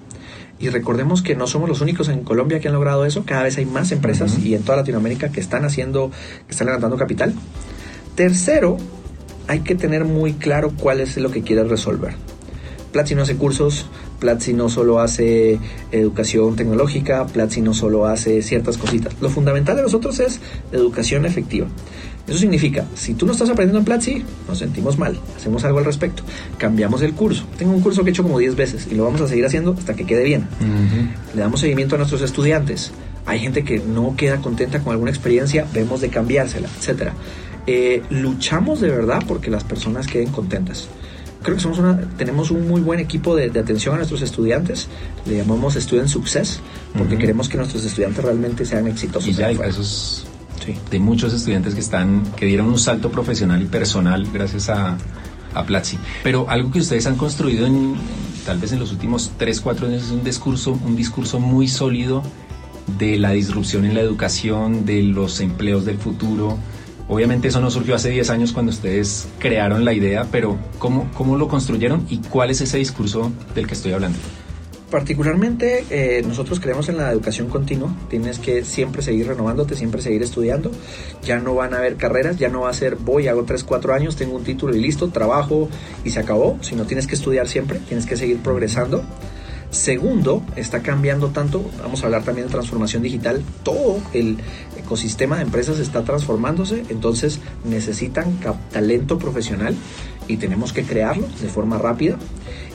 Y 0.59 0.69
recordemos 0.69 1.21
que 1.21 1.35
no 1.35 1.47
somos 1.47 1.69
los 1.69 1.81
únicos 1.81 2.09
en 2.09 2.23
Colombia 2.23 2.59
que 2.59 2.67
han 2.67 2.73
logrado 2.73 3.05
eso, 3.05 3.23
cada 3.25 3.43
vez 3.43 3.57
hay 3.57 3.65
más 3.65 3.91
empresas 3.91 4.33
uh 4.33 4.39
-huh. 4.39 4.45
y 4.45 4.55
en 4.55 4.63
toda 4.63 4.77
Latinoamérica 4.77 5.29
que 5.31 5.39
están 5.39 5.65
haciendo, 5.65 6.11
que 6.45 6.51
están 6.51 6.67
levantando 6.67 6.97
capital. 6.97 7.33
Tercero, 8.15 8.77
hay 9.47 9.61
que 9.61 9.75
tener 9.75 10.05
muy 10.05 10.33
claro 10.33 10.71
cuál 10.77 10.99
es 10.99 11.17
lo 11.17 11.31
que 11.31 11.41
quieres 11.41 11.69
resolver. 11.69 12.13
Platzi 12.91 13.15
no 13.15 13.23
hace 13.23 13.35
cursos, 13.35 13.85
Platzi 14.19 14.53
no 14.53 14.69
solo 14.69 14.99
hace 14.99 15.59
educación 15.91 16.55
tecnológica, 16.55 17.25
Platzi 17.25 17.61
no 17.61 17.73
solo 17.73 18.05
hace 18.05 18.41
ciertas 18.41 18.77
cositas. 18.77 19.15
Lo 19.21 19.29
fundamental 19.29 19.77
de 19.77 19.81
nosotros 19.81 20.19
es 20.19 20.39
educación 20.71 21.25
efectiva. 21.25 21.67
Eso 22.27 22.37
significa, 22.37 22.85
si 22.93 23.15
tú 23.15 23.25
no 23.25 23.31
estás 23.31 23.49
aprendiendo 23.49 23.79
en 23.79 23.85
Platzi, 23.85 24.23
nos 24.47 24.59
sentimos 24.59 24.97
mal, 24.97 25.19
hacemos 25.35 25.63
algo 25.63 25.79
al 25.79 25.85
respecto, 25.85 26.23
cambiamos 26.57 27.01
el 27.01 27.13
curso. 27.13 27.45
Tengo 27.57 27.73
un 27.73 27.81
curso 27.81 28.03
que 28.03 28.09
he 28.09 28.13
hecho 28.13 28.23
como 28.23 28.37
10 28.37 28.55
veces 28.55 28.87
y 28.91 28.95
lo 28.95 29.05
vamos 29.05 29.21
a 29.21 29.27
seguir 29.27 29.45
haciendo 29.45 29.73
hasta 29.77 29.95
que 29.95 30.05
quede 30.05 30.23
bien. 30.23 30.41
Uh 30.41 30.63
-huh. 30.63 31.35
Le 31.35 31.41
damos 31.41 31.61
seguimiento 31.61 31.95
a 31.95 31.97
nuestros 31.97 32.21
estudiantes. 32.21 32.91
Hay 33.25 33.39
gente 33.39 33.63
que 33.63 33.79
no 33.79 34.15
queda 34.15 34.37
contenta 34.37 34.79
con 34.79 34.91
alguna 34.91 35.11
experiencia, 35.11 35.65
vemos 35.73 36.01
de 36.01 36.09
cambiársela, 36.09 36.67
etcétera 36.77 37.13
eh, 37.67 38.03
luchamos 38.09 38.81
de 38.81 38.89
verdad 38.89 39.23
porque 39.27 39.49
las 39.49 39.63
personas 39.63 40.07
queden 40.07 40.29
contentas. 40.31 40.87
Creo 41.43 41.55
que 41.55 41.61
somos 41.61 41.79
una, 41.79 41.99
tenemos 42.17 42.51
un 42.51 42.67
muy 42.67 42.81
buen 42.81 42.99
equipo 42.99 43.35
de, 43.35 43.49
de 43.49 43.59
atención 43.59 43.95
a 43.95 43.97
nuestros 43.97 44.21
estudiantes, 44.21 44.87
le 45.25 45.37
llamamos 45.37 45.73
Student 45.73 46.07
Success, 46.07 46.59
porque 46.95 47.15
uh 47.15 47.17
-huh. 47.17 47.21
queremos 47.21 47.49
que 47.49 47.57
nuestros 47.57 47.83
estudiantes 47.83 48.23
realmente 48.23 48.63
sean 48.65 48.87
exitosos. 48.87 49.29
Y 49.29 49.33
ya 49.33 49.47
hay 49.47 49.55
casos 49.55 50.27
sí. 50.63 50.75
de 50.91 50.99
muchos 50.99 51.33
estudiantes 51.33 51.73
que, 51.73 51.79
están, 51.79 52.23
que 52.35 52.45
dieron 52.45 52.67
un 52.67 52.77
salto 52.77 53.09
profesional 53.09 53.61
y 53.61 53.65
personal 53.65 54.27
gracias 54.31 54.69
a, 54.69 54.97
a 55.53 55.65
Platzi. 55.65 55.97
Pero 56.23 56.49
algo 56.49 56.71
que 56.71 56.79
ustedes 56.79 57.07
han 57.07 57.15
construido 57.15 57.65
en, 57.65 57.95
tal 58.45 58.59
vez 58.59 58.71
en 58.71 58.79
los 58.79 58.91
últimos 58.91 59.31
3, 59.37 59.61
4 59.61 59.87
años 59.87 60.03
es 60.03 60.11
un 60.11 60.23
discurso, 60.23 60.77
un 60.85 60.95
discurso 60.95 61.39
muy 61.39 61.67
sólido 61.67 62.23
de 62.97 63.17
la 63.17 63.31
disrupción 63.31 63.85
en 63.85 63.93
la 63.95 64.01
educación, 64.01 64.85
de 64.85 65.03
los 65.03 65.39
empleos 65.39 65.85
del 65.85 65.97
futuro. 65.97 66.57
Obviamente 67.11 67.49
eso 67.49 67.59
no 67.59 67.69
surgió 67.69 67.93
hace 67.93 68.09
10 68.09 68.29
años 68.29 68.53
cuando 68.53 68.71
ustedes 68.71 69.27
crearon 69.37 69.83
la 69.83 69.91
idea, 69.91 70.25
pero 70.31 70.57
¿cómo, 70.79 71.11
cómo 71.13 71.35
lo 71.35 71.49
construyeron 71.49 72.05
y 72.09 72.19
cuál 72.19 72.51
es 72.51 72.61
ese 72.61 72.77
discurso 72.77 73.33
del 73.53 73.67
que 73.67 73.73
estoy 73.73 73.91
hablando? 73.91 74.17
particularmente 74.89 75.85
eh, 75.89 76.21
nosotros 76.27 76.59
creemos 76.59 76.89
en 76.89 76.97
la 76.97 77.11
educación 77.11 77.47
continua. 77.47 77.95
Tienes 78.09 78.39
que 78.39 78.63
siempre 78.65 79.01
seguir 79.01 79.27
renovándote, 79.27 79.75
siempre 79.75 80.01
seguir 80.01 80.21
estudiando. 80.21 80.69
Ya 81.23 81.39
no 81.39 81.55
van 81.55 81.73
a 81.73 81.77
haber 81.77 81.95
carreras, 81.95 82.37
ya 82.37 82.49
no 82.49 82.61
va 82.61 82.69
a 82.69 82.73
ser 82.73 82.97
voy, 82.97 83.27
hago 83.27 83.45
3, 83.45 83.63
4 83.63 83.93
años, 83.93 84.17
tengo 84.17 84.35
un 84.35 84.43
título 84.43 84.75
y 84.75 84.81
listo, 84.81 85.07
trabajo 85.07 85.69
y 86.03 86.11
se 86.11 86.19
acabó. 86.19 86.57
Sino 86.61 86.85
tienes 86.85 87.07
que 87.07 87.15
estudiar 87.15 87.47
siempre, 87.47 87.79
tienes 87.87 88.05
que 88.05 88.17
seguir 88.17 88.39
progresando. 88.39 89.03
Segundo, 89.71 90.43
está 90.57 90.81
cambiando 90.81 91.29
tanto, 91.29 91.63
vamos 91.81 92.03
a 92.03 92.05
hablar 92.05 92.23
también 92.23 92.47
de 92.47 92.51
transformación 92.51 93.03
digital, 93.03 93.41
todo 93.63 94.01
el 94.13 94.37
ecosistema 94.77 95.37
de 95.37 95.43
empresas 95.43 95.79
está 95.79 96.03
transformándose, 96.03 96.83
entonces 96.89 97.39
necesitan 97.63 98.37
talento 98.73 99.17
profesional 99.17 99.73
y 100.27 100.35
tenemos 100.35 100.73
que 100.73 100.83
crearlo 100.83 101.25
de 101.41 101.47
forma 101.47 101.77
rápida. 101.77 102.17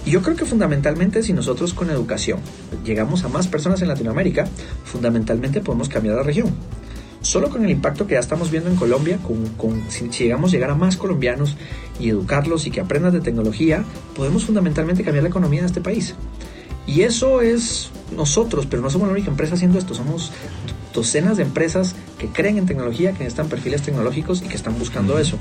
Y 0.06 0.10
yo 0.10 0.22
creo 0.22 0.36
que 0.36 0.46
fundamentalmente 0.46 1.22
si 1.22 1.34
nosotros 1.34 1.74
con 1.74 1.90
educación 1.90 2.38
llegamos 2.82 3.24
a 3.24 3.28
más 3.28 3.46
personas 3.46 3.82
en 3.82 3.88
Latinoamérica, 3.88 4.46
fundamentalmente 4.84 5.60
podemos 5.60 5.90
cambiar 5.90 6.16
la 6.16 6.22
región. 6.22 6.48
Solo 7.20 7.50
con 7.50 7.62
el 7.64 7.70
impacto 7.70 8.06
que 8.06 8.14
ya 8.14 8.20
estamos 8.20 8.50
viendo 8.50 8.70
en 8.70 8.76
Colombia, 8.76 9.18
si 9.88 10.08
llegamos 10.08 10.50
a 10.50 10.52
llegar 10.52 10.70
a 10.70 10.76
más 10.76 10.96
colombianos 10.96 11.56
y 12.00 12.08
educarlos 12.08 12.66
y 12.66 12.70
que 12.70 12.80
aprendan 12.80 13.12
de 13.12 13.20
tecnología, 13.20 13.84
podemos 14.14 14.46
fundamentalmente 14.46 15.02
cambiar 15.02 15.24
la 15.24 15.28
economía 15.28 15.60
de 15.60 15.66
este 15.66 15.80
país. 15.80 16.14
Y 16.86 17.02
eso 17.02 17.40
es 17.40 17.90
nosotros, 18.14 18.66
pero 18.66 18.82
no 18.82 18.90
somos 18.90 19.08
la 19.08 19.14
única 19.14 19.30
empresa 19.30 19.54
haciendo 19.54 19.78
esto, 19.78 19.94
somos 19.94 20.30
docenas 20.94 21.36
de 21.36 21.42
empresas 21.42 21.94
que 22.18 22.28
creen 22.28 22.58
en 22.58 22.66
tecnología, 22.66 23.12
que 23.12 23.18
necesitan 23.18 23.48
perfiles 23.48 23.82
tecnológicos 23.82 24.42
y 24.42 24.48
que 24.48 24.56
están 24.56 24.78
buscando 24.78 25.18
eso. 25.18 25.36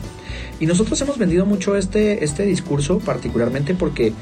Y 0.60 0.66
nosotros 0.66 1.00
hemos 1.02 1.18
vendido 1.18 1.46
mucho 1.46 1.78
este, 1.78 2.24
este 2.24 2.44
discurso, 2.44 3.00
particularmente 3.00 3.74
porque 3.74 4.14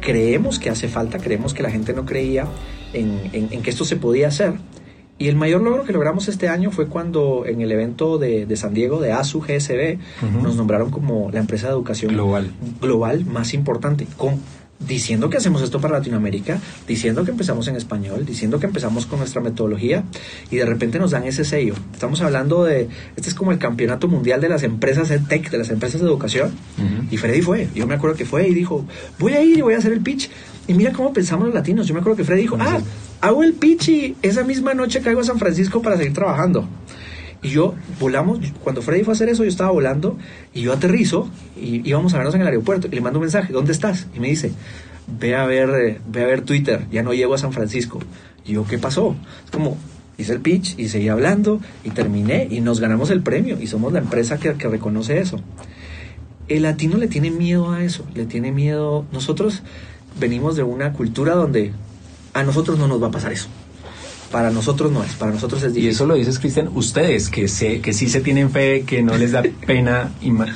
creemos 0.00 0.58
que 0.58 0.70
hace 0.70 0.88
falta, 0.88 1.18
creemos 1.18 1.54
que 1.54 1.62
la 1.62 1.70
gente 1.70 1.92
no 1.92 2.04
creía 2.04 2.46
en, 2.92 3.62
que 3.62 3.70
esto 3.70 3.84
se 3.84 3.96
podía 3.96 4.28
hacer. 4.28 4.54
Y 5.18 5.28
el 5.28 5.36
mayor 5.36 5.62
logro 5.62 5.84
que 5.84 5.92
logramos 5.92 6.26
este 6.26 6.48
año 6.48 6.72
fue 6.72 6.88
cuando 6.88 7.44
en 7.46 7.60
el 7.60 7.70
evento 7.70 8.18
de, 8.18 8.56
San 8.56 8.74
Diego 8.74 9.00
de 9.00 9.12
ASU 9.12 9.40
GSB 9.40 9.98
nos 10.42 10.56
nombraron 10.56 10.90
como 10.90 11.30
la 11.30 11.38
empresa 11.38 11.68
de 11.68 11.74
educación 11.74 12.12
global, 12.14 12.50
global 12.80 13.24
más 13.24 13.54
importante, 13.54 14.06
con 14.16 14.40
diciendo 14.86 15.30
que 15.30 15.36
hacemos 15.36 15.62
esto 15.62 15.80
para 15.80 15.98
Latinoamérica, 15.98 16.60
diciendo 16.86 17.24
que 17.24 17.30
empezamos 17.30 17.68
en 17.68 17.76
español, 17.76 18.24
diciendo 18.24 18.58
que 18.58 18.66
empezamos 18.66 19.06
con 19.06 19.18
nuestra 19.18 19.40
metodología 19.40 20.04
y 20.50 20.56
de 20.56 20.64
repente 20.64 20.98
nos 20.98 21.12
dan 21.12 21.24
ese 21.24 21.44
sello. 21.44 21.74
Estamos 21.92 22.20
hablando 22.20 22.64
de, 22.64 22.88
este 23.16 23.28
es 23.28 23.34
como 23.34 23.52
el 23.52 23.58
campeonato 23.58 24.08
mundial 24.08 24.40
de 24.40 24.48
las 24.48 24.62
empresas 24.62 25.12
tech, 25.28 25.50
de 25.50 25.58
las 25.58 25.70
empresas 25.70 26.00
de 26.00 26.06
educación. 26.06 26.52
Y 27.10 27.16
Freddy 27.16 27.42
fue, 27.42 27.68
yo 27.74 27.86
me 27.86 27.94
acuerdo 27.94 28.16
que 28.16 28.24
fue 28.24 28.48
y 28.48 28.54
dijo, 28.54 28.84
voy 29.18 29.34
a 29.34 29.42
ir 29.42 29.58
y 29.58 29.62
voy 29.62 29.74
a 29.74 29.78
hacer 29.78 29.92
el 29.92 30.00
pitch. 30.00 30.30
Y 30.68 30.74
mira 30.74 30.92
cómo 30.92 31.12
pensamos 31.12 31.46
los 31.46 31.54
latinos. 31.54 31.86
Yo 31.86 31.94
me 31.94 32.00
acuerdo 32.00 32.16
que 32.16 32.24
Freddy 32.24 32.42
dijo, 32.42 32.56
ah, 32.60 32.80
hago 33.20 33.42
el 33.42 33.54
pitch 33.54 33.88
y 33.88 34.16
esa 34.22 34.44
misma 34.44 34.74
noche 34.74 35.00
caigo 35.00 35.20
a 35.20 35.24
San 35.24 35.38
Francisco 35.38 35.82
para 35.82 35.96
seguir 35.96 36.12
trabajando. 36.12 36.68
Y 37.42 37.50
yo 37.50 37.74
volamos, 37.98 38.38
cuando 38.62 38.82
Freddy 38.82 39.02
fue 39.02 39.12
a 39.12 39.16
hacer 39.16 39.28
eso, 39.28 39.42
yo 39.42 39.50
estaba 39.50 39.72
volando 39.72 40.16
y 40.54 40.62
yo 40.62 40.72
aterrizo 40.72 41.28
y 41.60 41.86
íbamos 41.88 42.14
a 42.14 42.18
vernos 42.18 42.36
en 42.36 42.42
el 42.42 42.46
aeropuerto 42.46 42.86
y 42.86 42.94
le 42.94 43.00
mando 43.00 43.18
un 43.18 43.24
mensaje, 43.24 43.52
¿dónde 43.52 43.72
estás? 43.72 44.06
Y 44.14 44.20
me 44.20 44.28
dice, 44.28 44.52
ve 45.08 45.34
a 45.34 45.44
ver, 45.44 45.70
eh, 45.70 46.00
ve 46.06 46.22
a 46.22 46.26
ver 46.26 46.42
Twitter, 46.42 46.86
ya 46.92 47.02
no 47.02 47.12
llego 47.12 47.34
a 47.34 47.38
San 47.38 47.52
Francisco. 47.52 47.98
Y 48.46 48.52
yo, 48.52 48.64
¿qué 48.64 48.78
pasó? 48.78 49.16
Es 49.44 49.50
como, 49.50 49.76
hice 50.18 50.34
el 50.34 50.40
pitch 50.40 50.78
y 50.78 50.88
seguí 50.88 51.08
hablando 51.08 51.60
y 51.82 51.90
terminé 51.90 52.46
y 52.48 52.60
nos 52.60 52.78
ganamos 52.78 53.10
el 53.10 53.22
premio 53.22 53.60
y 53.60 53.66
somos 53.66 53.92
la 53.92 53.98
empresa 53.98 54.38
que, 54.38 54.54
que 54.54 54.68
reconoce 54.68 55.18
eso. 55.18 55.40
El 56.46 56.62
latino 56.62 56.96
le 56.96 57.08
tiene 57.08 57.32
miedo 57.32 57.72
a 57.72 57.82
eso, 57.82 58.06
le 58.14 58.24
tiene 58.24 58.52
miedo. 58.52 59.04
Nosotros 59.10 59.64
venimos 60.20 60.54
de 60.54 60.62
una 60.62 60.92
cultura 60.92 61.34
donde 61.34 61.72
a 62.34 62.44
nosotros 62.44 62.78
no 62.78 62.86
nos 62.86 63.02
va 63.02 63.08
a 63.08 63.10
pasar 63.10 63.32
eso 63.32 63.48
para 64.32 64.50
nosotros 64.50 64.90
no 64.90 65.04
es, 65.04 65.12
para 65.12 65.30
nosotros 65.30 65.62
es 65.62 65.74
difícil. 65.74 65.90
Y 65.90 65.94
eso 65.94 66.06
lo 66.06 66.14
dices, 66.14 66.38
Cristian, 66.38 66.70
ustedes 66.74 67.28
que 67.28 67.46
sé, 67.46 67.80
que 67.80 67.92
sí 67.92 68.08
se 68.08 68.20
tienen 68.20 68.50
fe, 68.50 68.82
que 68.82 69.02
no 69.02 69.16
les 69.16 69.30
da 69.30 69.42
pena, 69.66 70.10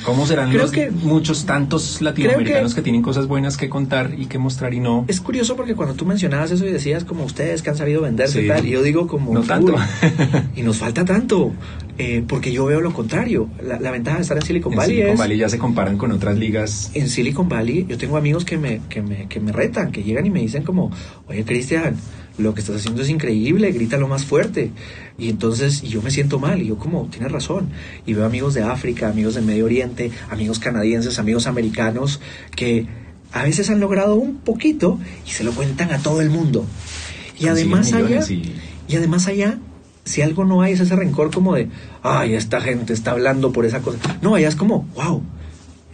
¿cómo 0.05 0.27
serán 0.27 0.53
los 0.57 0.73
que, 0.73 0.91
muchos 0.91 1.45
tantos 1.45 2.01
latinoamericanos 2.01 2.75
que, 2.75 2.83
tienen 2.83 3.03
cosas 3.03 3.27
buenas 3.27 3.57
que 3.57 3.69
contar 3.69 4.15
y 4.17 4.27
que 4.27 4.39
mostrar 4.39 4.75
y 4.75 4.81
no? 4.81 5.05
Es 5.07 5.21
curioso 5.21 5.55
porque 5.55 5.75
cuando 5.75 5.95
tú 5.95 6.07
mencionabas 6.07 6.51
eso 6.51 6.67
y 6.67 6.73
decías 6.73 7.05
como 7.05 7.25
ustedes 7.25 7.63
que 7.63 7.71
han 7.71 7.77
sabido 7.77 8.03
venderse 8.03 8.43
y 8.43 8.49
tal, 8.49 8.67
y 8.67 8.71
yo 8.71 8.83
digo 8.83 9.07
como... 9.07 9.35
No 9.35 9.43
tanto. 9.43 9.75
y 10.57 10.63
nos 10.63 10.79
falta 10.79 11.05
tanto, 11.05 11.53
eh, 11.99 12.25
porque 12.27 12.53
yo 12.53 12.65
veo 12.65 12.81
lo 12.81 12.93
contrario. 12.93 13.49
La, 13.63 13.91
ventaja 13.91 14.17
de 14.17 14.23
estar 14.23 14.37
en 14.37 14.43
Silicon 14.43 14.75
Valley 14.75 14.97
en 14.97 15.03
Silicon 15.03 15.19
Valley 15.19 15.39
ya 15.39 15.49
se 15.49 15.59
comparan 15.59 15.99
con 15.99 16.13
otras 16.13 16.39
ligas. 16.39 16.91
En 16.95 17.09
Silicon 17.09 17.49
Valley 17.49 17.87
yo 17.89 17.99
tengo 17.99 18.17
amigos 18.17 18.45
que 18.45 18.57
me, 18.57 18.81
que 18.89 19.03
me, 19.03 19.27
que 19.29 19.41
me 19.41 19.53
retan, 19.53 19.93
que 19.93 20.03
llegan 20.03 20.25
y 20.25 20.31
me 20.31 20.41
dicen 20.41 20.63
como, 20.63 20.91
oye 21.27 21.45
Cristian, 21.45 21.97
lo 22.39 22.55
que 22.55 22.61
estás 22.61 22.77
haciendo 22.77 23.03
es 23.03 23.09
increíble, 23.09 23.71
grítalo 23.73 24.09
más 24.09 24.25
fuerte. 24.25 24.71
Y 25.19 25.31
entonces 25.31 25.83
y 25.83 25.89
yo 25.89 26.03
me 26.03 26.11
siento 26.11 26.39
mal, 26.39 26.61
y 26.61 26.67
yo 26.67 26.77
como, 26.77 27.07
tienes 27.07 27.33
razón. 27.33 27.71
Y 28.07 28.15
veo 28.15 28.27
amigos 28.27 28.55
de 28.55 28.63
África, 28.63 29.09
amigos 29.09 29.35
de 29.35 29.43
Medio 29.43 29.65
Oriente, 29.65 30.11
amigos 30.31 30.59
canadienses, 30.59 31.19
amigos 31.19 31.47
americanos, 31.47 32.21
que 32.55 32.87
a 33.33 33.43
veces 33.43 33.71
han 33.71 33.81
logrado 33.81 34.15
un 34.15 34.37
poquito 34.37 34.99
y 35.27 35.31
se 35.31 35.45
lo 35.45 35.53
cuentan 35.53 35.93
a 35.93 35.99
todo 35.99 36.21
el 36.21 36.31
mundo. 36.31 36.65
Y 37.39 37.49
además 37.49 37.93
allá, 37.93 38.25
y 38.89 38.97
además 38.97 39.27
allá, 39.27 39.59
si 40.05 40.23
algo 40.23 40.45
no 40.45 40.63
hay 40.63 40.73
es 40.75 40.81
ese 40.81 40.97
rencor 40.97 41.31
como 41.31 41.55
de, 41.55 41.69
ay, 42.03 42.35
esta 42.35 42.61
gente 42.61 42.93
está 42.93 43.11
hablando 43.11 43.53
por 43.53 43.67
esa 43.67 43.81
cosa. 43.81 43.99
No, 44.23 44.35
allá 44.35 44.49
es 44.49 44.57
como, 44.57 44.89
wow, 44.95 45.23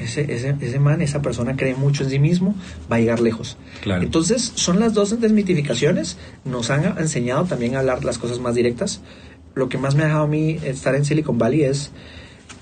ese, 0.02 0.32
ese, 0.32 0.56
ese, 0.61 0.78
man, 0.78 1.02
esa 1.02 1.23
persona 1.23 1.56
cree 1.56 1.75
mucho 1.75 2.04
en 2.04 2.11
sí 2.11 2.18
mismo, 2.18 2.54
va 2.90 2.97
a 2.97 3.00
llegar 3.00 3.21
lejos. 3.21 3.56
Entonces, 3.85 4.52
son 4.54 4.80
las 4.80 4.94
dos 4.94 5.21
desmitificaciones. 5.21 6.16
Nos 6.44 6.71
han 6.71 6.99
enseñado 6.99 7.44
también 7.44 7.76
a 7.76 7.80
hablar 7.80 8.04
las 8.04 8.18
cosas 8.18 8.38
más 8.38 8.54
directas. 8.54 9.00
Lo 9.54 9.68
que 9.68 9.78
más 9.78 9.94
me 9.94 10.02
ha 10.02 10.06
dejado 10.06 10.25
a 10.25 10.28
mí 10.28 10.59
estar 10.64 10.94
en 10.94 11.04
Silicon 11.04 11.38
Valley 11.38 11.62
es 11.64 11.90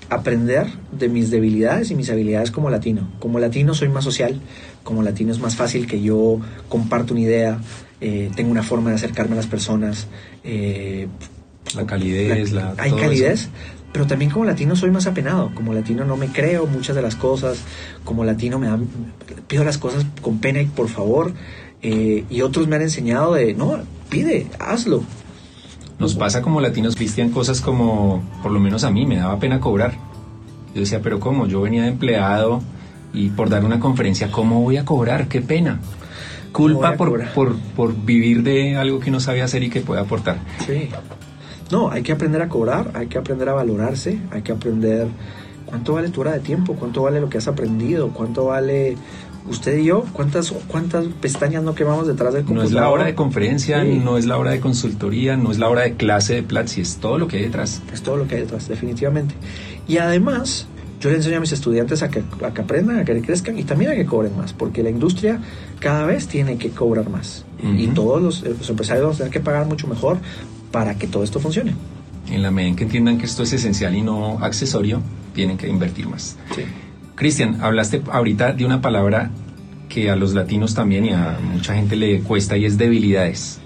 aprender 0.09 0.67
de 0.91 1.07
mis 1.07 1.31
debilidades 1.31 1.89
y 1.89 1.95
mis 1.95 2.09
habilidades 2.09 2.51
como 2.51 2.69
latino. 2.69 3.09
Como 3.19 3.39
latino 3.39 3.73
soy 3.73 3.87
más 3.87 4.03
social, 4.03 4.41
como 4.83 5.03
latino 5.03 5.31
es 5.31 5.39
más 5.39 5.55
fácil 5.55 5.87
que 5.87 6.01
yo 6.01 6.39
comparto 6.67 7.13
una 7.13 7.21
idea, 7.21 7.59
eh, 8.01 8.29
tengo 8.35 8.51
una 8.51 8.63
forma 8.63 8.89
de 8.89 8.97
acercarme 8.97 9.33
a 9.33 9.37
las 9.37 9.47
personas. 9.47 10.07
Eh, 10.43 11.07
la 11.75 11.85
calidez, 11.85 12.51
la, 12.51 12.73
hay 12.77 12.91
calidez, 12.91 13.49
pero 13.91 14.07
también 14.07 14.31
como 14.31 14.45
latino 14.45 14.75
soy 14.75 14.91
más 14.91 15.07
apenado, 15.07 15.51
como 15.53 15.73
latino 15.73 16.05
no 16.05 16.17
me 16.17 16.27
creo 16.27 16.65
muchas 16.67 16.95
de 16.95 17.01
las 17.01 17.15
cosas, 17.15 17.59
como 18.03 18.23
latino 18.23 18.59
me 18.59 18.69
pido 19.47 19.63
las 19.63 19.77
cosas 19.77 20.05
con 20.21 20.39
pena 20.39 20.61
y 20.61 20.65
por 20.65 20.87
favor, 20.87 21.33
eh, 21.81 22.25
y 22.29 22.41
otros 22.41 22.67
me 22.67 22.75
han 22.75 22.83
enseñado 22.83 23.33
de, 23.33 23.53
no, 23.53 23.79
pide, 24.09 24.47
hazlo. 24.59 25.03
Nos 25.99 26.15
pasa 26.15 26.41
como 26.41 26.61
latinos, 26.61 26.95
Cristian, 26.95 27.29
cosas 27.29 27.61
como, 27.61 28.23
por 28.41 28.51
lo 28.51 28.59
menos 28.59 28.83
a 28.83 28.91
mí, 28.91 29.05
me 29.05 29.17
daba 29.17 29.39
pena 29.39 29.59
cobrar. 29.59 29.93
Yo 30.73 30.81
decía, 30.81 31.01
pero 31.01 31.19
¿cómo? 31.19 31.47
Yo 31.47 31.61
venía 31.61 31.83
de 31.83 31.89
empleado 31.89 32.61
y 33.13 33.29
por 33.29 33.49
dar 33.49 33.65
una 33.65 33.79
conferencia, 33.79 34.31
¿cómo 34.31 34.61
voy 34.61 34.77
a 34.77 34.85
cobrar? 34.85 35.27
¡Qué 35.27 35.41
pena! 35.41 35.79
Culpa 36.51 36.95
por, 36.95 37.29
por, 37.29 37.55
por 37.75 37.95
vivir 37.95 38.43
de 38.43 38.75
algo 38.77 38.99
que 38.99 39.11
no 39.11 39.19
sabe 39.19 39.41
hacer 39.41 39.63
y 39.63 39.69
que 39.69 39.81
puede 39.81 40.01
aportar. 40.01 40.39
Sí. 40.65 40.89
No, 41.71 41.89
hay 41.89 42.03
que 42.03 42.11
aprender 42.11 42.41
a 42.41 42.49
cobrar, 42.49 42.91
hay 42.93 43.07
que 43.07 43.17
aprender 43.17 43.47
a 43.49 43.53
valorarse, 43.53 44.19
hay 44.31 44.41
que 44.41 44.51
aprender 44.51 45.07
cuánto 45.65 45.93
vale 45.93 46.09
tu 46.09 46.21
hora 46.21 46.33
de 46.33 46.39
tiempo, 46.39 46.75
cuánto 46.75 47.03
vale 47.03 47.21
lo 47.21 47.29
que 47.29 47.37
has 47.37 47.47
aprendido, 47.47 48.09
cuánto 48.09 48.45
vale 48.45 48.97
usted 49.47 49.77
y 49.77 49.85
yo, 49.85 50.03
cuántas, 50.13 50.51
cuántas 50.67 51.05
pestañas 51.21 51.63
no 51.63 51.73
quemamos 51.73 52.07
detrás 52.07 52.33
del 52.33 52.43
computador. 52.43 52.71
No 52.71 52.77
es 52.77 52.83
la 52.83 52.89
hora 52.89 53.05
de 53.05 53.15
conferencia, 53.15 53.83
no 53.83 54.17
es 54.17 54.25
la 54.25 54.37
hora 54.37 54.51
de 54.51 54.59
consultoría, 54.59 55.37
no 55.37 55.51
es 55.51 55.59
la 55.59 55.69
hora 55.69 55.81
de 55.81 55.93
clase 55.93 56.35
de 56.35 56.43
Platzi, 56.43 56.81
es 56.81 56.97
todo 56.97 57.17
lo 57.17 57.27
que 57.27 57.37
hay 57.37 57.43
detrás. 57.43 57.81
Es 57.91 58.01
todo 58.01 58.17
lo 58.17 58.27
que 58.27 58.35
hay 58.35 58.41
detrás, 58.41 58.67
definitivamente. 58.67 59.33
Y 59.87 59.97
además, 59.97 60.67
yo 60.99 61.09
le 61.09 61.15
enseño 61.15 61.37
a 61.37 61.39
mis 61.39 61.53
estudiantes 61.53 62.03
a 62.03 62.09
que, 62.09 62.21
a 62.45 62.53
que 62.53 62.61
aprendan, 62.61 62.99
a 62.99 63.05
que 63.05 63.19
crezcan 63.21 63.57
y 63.57 63.63
también 63.63 63.91
a 63.91 63.95
que 63.95 64.05
cobren 64.05 64.35
más, 64.37 64.53
porque 64.53 64.83
la 64.83 64.89
industria 64.89 65.39
cada 65.79 66.05
vez 66.05 66.27
tiene 66.27 66.57
que 66.57 66.69
cobrar 66.69 67.09
más. 67.09 67.45
Y 67.63 67.87
todos 67.87 68.21
los, 68.21 68.41
los 68.41 68.69
empresarios 68.69 69.05
van 69.05 69.13
a 69.13 69.17
tener 69.17 69.31
que 69.31 69.39
pagar 69.39 69.67
mucho 69.67 69.87
mejor 69.87 70.17
para 70.71 70.97
que 70.97 71.07
todo 71.07 71.23
esto 71.23 71.39
funcione. 71.39 71.75
En 72.29 72.41
la 72.41 72.51
medida 72.51 72.69
en 72.69 72.75
que 72.75 72.83
entiendan 72.83 73.17
que 73.17 73.25
esto 73.25 73.43
es 73.43 73.53
esencial 73.53 73.95
y 73.95 74.01
no 74.01 74.39
accesorio, 74.39 75.01
tienen 75.33 75.57
que 75.57 75.67
invertir 75.67 76.07
más. 76.07 76.37
Sí. 76.55 76.63
Cristian, 77.15 77.61
hablaste 77.61 78.01
ahorita 78.11 78.53
de 78.53 78.65
una 78.65 78.81
palabra 78.81 79.31
que 79.89 80.09
a 80.09 80.15
los 80.15 80.33
latinos 80.33 80.73
también 80.73 81.05
y 81.05 81.09
a 81.11 81.37
mucha 81.41 81.75
gente 81.75 81.95
le 81.95 82.21
cuesta 82.21 82.57
y 82.57 82.65
es 82.65 82.77
debilidades. 82.77 83.59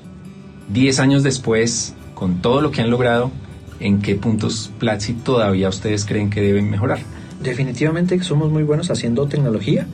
Diez 0.68 1.00
años 1.00 1.22
después, 1.22 1.94
con 2.16 2.42
todo 2.42 2.62
lo 2.62 2.72
que 2.72 2.82
han 2.82 2.90
logrado, 2.90 3.32
¿en 3.80 4.02
qué 4.02 4.16
puntos 4.16 4.72
Platzi 4.80 5.14
todavía 5.14 5.70
ustedes 5.70 6.06
creen 6.06 6.30
que 6.30 6.42
deben 6.42 6.70
mejorar? 6.70 7.00
Definitivamente 7.42 8.22
somos 8.24 8.50
muy 8.50 8.64
buenos 8.64 8.90
haciendo 8.92 9.28
tecnología, 9.28 9.86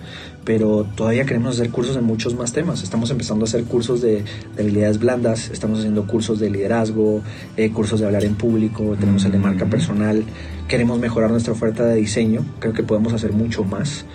pero 0.45 0.85
todavía 0.95 1.25
queremos 1.25 1.55
hacer 1.55 1.71
cursos 1.71 1.97
en 1.97 2.03
muchos 2.03 2.35
más 2.35 2.53
temas. 2.53 2.83
Estamos 2.83 3.09
empezando 3.09 3.45
a 3.45 3.47
hacer 3.47 3.63
cursos 3.63 3.99
de, 3.99 4.23
habilidades 4.59 4.99
blandas, 4.99 5.49
estamos 5.49 5.79
haciendo 5.79 6.05
cursos 6.05 6.39
de 6.39 6.51
liderazgo, 6.51 7.21
eh, 7.57 7.71
cursos 7.71 7.99
de 7.99 8.05
hablar 8.05 8.25
en 8.25 8.35
público, 8.35 8.95
tenemos 8.99 9.25
el 9.25 9.31
de 9.31 9.39
marca 9.39 9.65
personal, 9.65 10.23
queremos 10.67 10.99
mejorar 10.99 11.31
nuestra 11.31 11.53
oferta 11.53 11.83
de 11.85 11.95
diseño, 11.95 12.45
creo 12.59 12.73
que 12.73 12.83
podemos 12.83 13.11
hacer 13.13 13.33
mucho 13.33 13.63
más. 13.63 14.05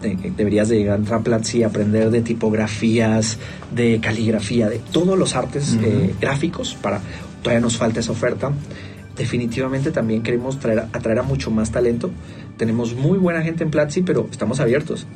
deberías 0.00 0.68
de 0.68 0.78
llegar 0.78 1.00
a 1.08 1.20
Platzi 1.20 1.58
y 1.58 1.62
aprender 1.62 2.10
de 2.10 2.22
tipografías, 2.22 3.38
de 3.72 4.00
caligrafía, 4.00 4.68
de 4.68 4.80
todos 4.80 5.16
los 5.16 5.36
artes 5.36 5.78
eh, 5.82 6.14
gráficos 6.20 6.74
para 6.74 7.00
todavía 7.42 7.60
nos 7.60 7.76
falta 7.76 8.00
esa 8.00 8.10
oferta 8.10 8.52
definitivamente 9.16 9.90
también 9.90 10.22
queremos 10.22 10.58
traer, 10.58 10.86
atraer 10.92 11.20
a 11.20 11.22
mucho 11.22 11.50
más 11.50 11.70
talento. 11.70 12.10
Tenemos 12.56 12.94
muy 12.94 13.18
buena 13.18 13.42
gente 13.42 13.64
en 13.64 13.70
Platzi, 13.70 14.02
pero 14.02 14.28
estamos 14.30 14.60
abiertos. 14.60 15.06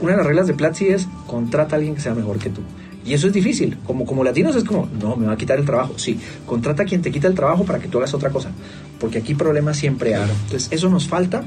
Una 0.00 0.12
de 0.12 0.16
las 0.18 0.26
reglas 0.26 0.46
de 0.46 0.54
Platzi 0.54 0.88
es 0.88 1.08
contrata 1.26 1.74
a 1.74 1.78
alguien 1.78 1.94
que 1.94 2.00
sea 2.00 2.14
mejor 2.14 2.38
que 2.38 2.50
tú. 2.50 2.60
Y 3.04 3.14
eso 3.14 3.26
es 3.26 3.32
difícil. 3.32 3.78
Como, 3.86 4.04
como 4.04 4.22
latinos 4.22 4.54
es 4.54 4.64
como, 4.64 4.88
no, 5.00 5.16
me 5.16 5.26
va 5.26 5.32
a 5.32 5.36
quitar 5.36 5.58
el 5.58 5.64
trabajo. 5.64 5.94
Sí, 5.96 6.18
contrata 6.46 6.82
a 6.82 6.86
quien 6.86 7.02
te 7.02 7.10
quita 7.10 7.26
el 7.26 7.34
trabajo 7.34 7.64
para 7.64 7.78
que 7.78 7.88
tú 7.88 7.98
hagas 7.98 8.12
otra 8.14 8.30
cosa. 8.30 8.50
Porque 9.00 9.18
aquí 9.18 9.34
problemas 9.34 9.76
siempre 9.76 10.14
hay. 10.14 10.28
Entonces, 10.44 10.68
eso 10.70 10.88
nos 10.88 11.08
falta. 11.08 11.42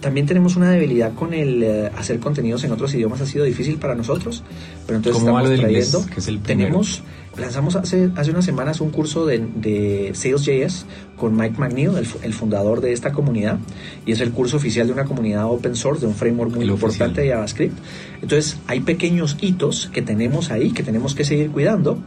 También 0.00 0.26
tenemos 0.26 0.54
una 0.54 0.70
debilidad 0.70 1.14
con 1.14 1.34
el 1.34 1.62
eh, 1.62 1.90
hacer 1.96 2.20
contenidos 2.20 2.62
en 2.64 2.72
otros 2.72 2.94
idiomas. 2.94 3.20
Ha 3.20 3.26
sido 3.26 3.44
difícil 3.44 3.78
para 3.78 3.94
nosotros. 3.94 4.44
Pero 4.86 4.98
entonces 4.98 5.20
estamos 5.20 5.44
trayendo. 5.44 6.06
que 6.06 6.20
es 6.20 6.28
el 6.28 6.40
tenemos 6.40 7.02
lanzamos 7.38 7.76
hace, 7.76 8.10
hace 8.16 8.30
unas 8.30 8.44
semanas 8.44 8.80
un 8.80 8.90
curso 8.90 9.26
de, 9.26 9.38
de 9.38 10.10
Sales.js 10.14 10.86
con 11.16 11.36
Mike 11.36 11.58
McNeil, 11.58 11.90
el, 12.22 12.32
fundador 12.32 12.80
de 12.80 12.92
esta 12.92 13.12
comunidad, 13.12 13.58
y 14.06 14.12
es 14.12 14.20
el 14.20 14.30
curso 14.30 14.56
oficial 14.56 14.86
de 14.86 14.92
una 14.92 15.04
comunidad 15.04 15.46
open 15.46 15.74
source, 15.74 16.00
de 16.00 16.06
un 16.06 16.14
framework 16.14 16.54
muy 16.54 16.64
importante 16.64 17.22
de 17.22 17.30
JavaScript. 17.30 17.76
Entonces, 18.22 18.56
hay 18.66 18.80
pequeños 18.80 19.36
hitos 19.40 19.90
que 19.92 20.00
tenemos 20.00 20.50
ahí, 20.50 20.70
que 20.70 20.82
tenemos 20.82 21.14
que 21.14 21.24
seguir 21.24 21.50
cuidando. 21.50 21.98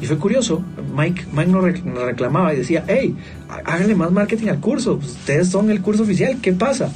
Y 0.00 0.06
fue 0.06 0.18
curioso, 0.18 0.62
Mike, 0.94 1.26
Mike 1.32 1.50
nos, 1.50 1.64
reclamaba 2.04 2.52
y 2.52 2.58
decía, 2.58 2.84
hey, 2.86 3.16
háganle 3.48 3.94
más 3.94 4.12
marketing 4.12 4.48
al 4.48 4.60
curso, 4.60 4.94
ustedes 4.94 5.48
son 5.48 5.70
el 5.70 5.80
curso 5.80 6.02
oficial, 6.02 6.38
¿qué 6.42 6.52
pasa? 6.52 6.92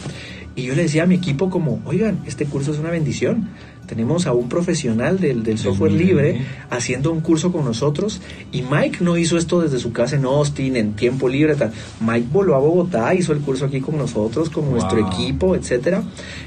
Y 0.55 0.65
yo 0.65 0.75
le 0.75 0.83
decía 0.83 1.05
a 1.05 1.07
mi 1.07 1.15
equipo 1.15 1.49
como, 1.49 1.81
oigan, 1.87 2.19
este 2.27 2.45
curso 2.45 2.73
es 2.73 2.79
una 2.79 2.91
bendición 2.91 3.49
tenemos 3.93 4.27
a 4.27 4.33
un 4.33 4.49
profesional 4.49 5.21
del, 5.21 5.59
software 5.59 5.93
libre 5.93 6.47
haciendo 6.71 7.13
un 7.13 7.21
curso 7.21 7.53
con 7.53 7.67
nosotros 7.67 8.23
y 8.51 8.63
Mike 8.63 9.05
no 9.05 9.19
hizo 9.19 9.37
esto 9.37 9.61
desde 9.61 9.79
su 9.79 9.93
casa 9.93 10.17
en 10.17 10.25
Austin, 10.25 10.77
en 10.77 10.95
tiempo 10.95 11.29
libre. 11.29 11.57
Tal. 11.57 11.73
Mike 12.01 12.29
voló 12.33 12.55
a 12.55 12.59
Bogotá, 12.59 13.13
hizo 13.13 13.35
el 13.35 13.41
curso 13.41 13.67
aquí 13.67 13.83
con 13.83 13.99
nosotros, 13.99 14.49
con 14.49 14.71
nuestro 14.71 15.07
equipo, 15.07 15.55
etcétera. 15.55 16.03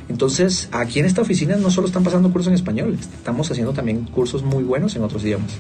Entonces, 0.10 0.70
aquí 0.72 0.98
en 0.98 1.06
esta 1.06 1.22
oficina 1.22 1.56
no 1.56 1.70
solo 1.70 1.86
están 1.86 2.04
pasando 2.04 2.32
cursos 2.32 2.48
en 2.48 2.56
español, 2.56 2.98
estamos 3.00 3.52
haciendo 3.52 3.74
también 3.74 4.06
cursos 4.06 4.42
muy 4.42 4.64
buenos 4.64 4.96
en 4.96 5.04
otros 5.04 5.24
idiomas. 5.24 5.52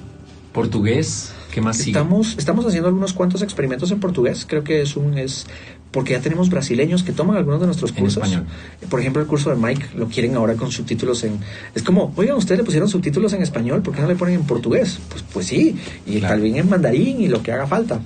Portugués, 0.54 1.34
¿qué 1.54 1.62
más 1.62 1.77
sigue? 1.77 1.92
Estamos, 1.92 2.36
estamos 2.39 2.65
haciendo 2.65 2.88
algunos 2.88 3.13
cuantos 3.13 3.44
experimentos 3.44 3.92
en 3.92 4.00
portugués. 4.00 4.48
Creo 4.50 4.63
que 4.63 4.82
es 4.82 4.96
un 4.96 5.20
es 5.20 5.46
porque 5.96 6.12
ya 6.12 6.20
tenemos 6.20 6.50
brasileños 6.50 7.04
que 7.04 7.14
toman 7.14 7.38
algunos 7.38 7.62
de 7.62 7.68
nuestros 7.68 7.94
cursos. 7.94 8.30
Por 8.90 9.00
ejemplo, 9.00 9.22
el 9.22 9.30
curso 9.30 9.50
de 9.50 9.56
Mike 9.56 9.92
lo 9.96 10.10
quieren 10.10 10.36
ahora 10.36 10.56
con 10.56 10.70
subtítulos 10.70 11.24
en... 11.24 11.40
Es 11.74 11.84
como, 11.84 12.12
oigan, 12.18 12.36
ustedes 12.36 12.58
le 12.60 12.66
pusieron 12.66 12.90
subtítulos 12.90 13.32
en 13.32 13.42
español, 13.42 13.82
¿por 13.82 13.96
qué 13.96 14.02
no 14.02 14.10
le 14.10 14.16
ponen 14.18 14.36
en 14.36 14.44
portugués? 14.44 15.00
Pues, 15.08 15.24
pues 15.32 15.46
sí, 15.46 15.78
y 16.06 16.20
tal 16.20 16.42
vez 16.42 16.54
en 16.54 16.70
mandarín 16.70 17.22
y 17.22 17.30
lo 17.30 17.42
que 17.42 17.54
haga 17.54 17.66
falta. 17.66 18.02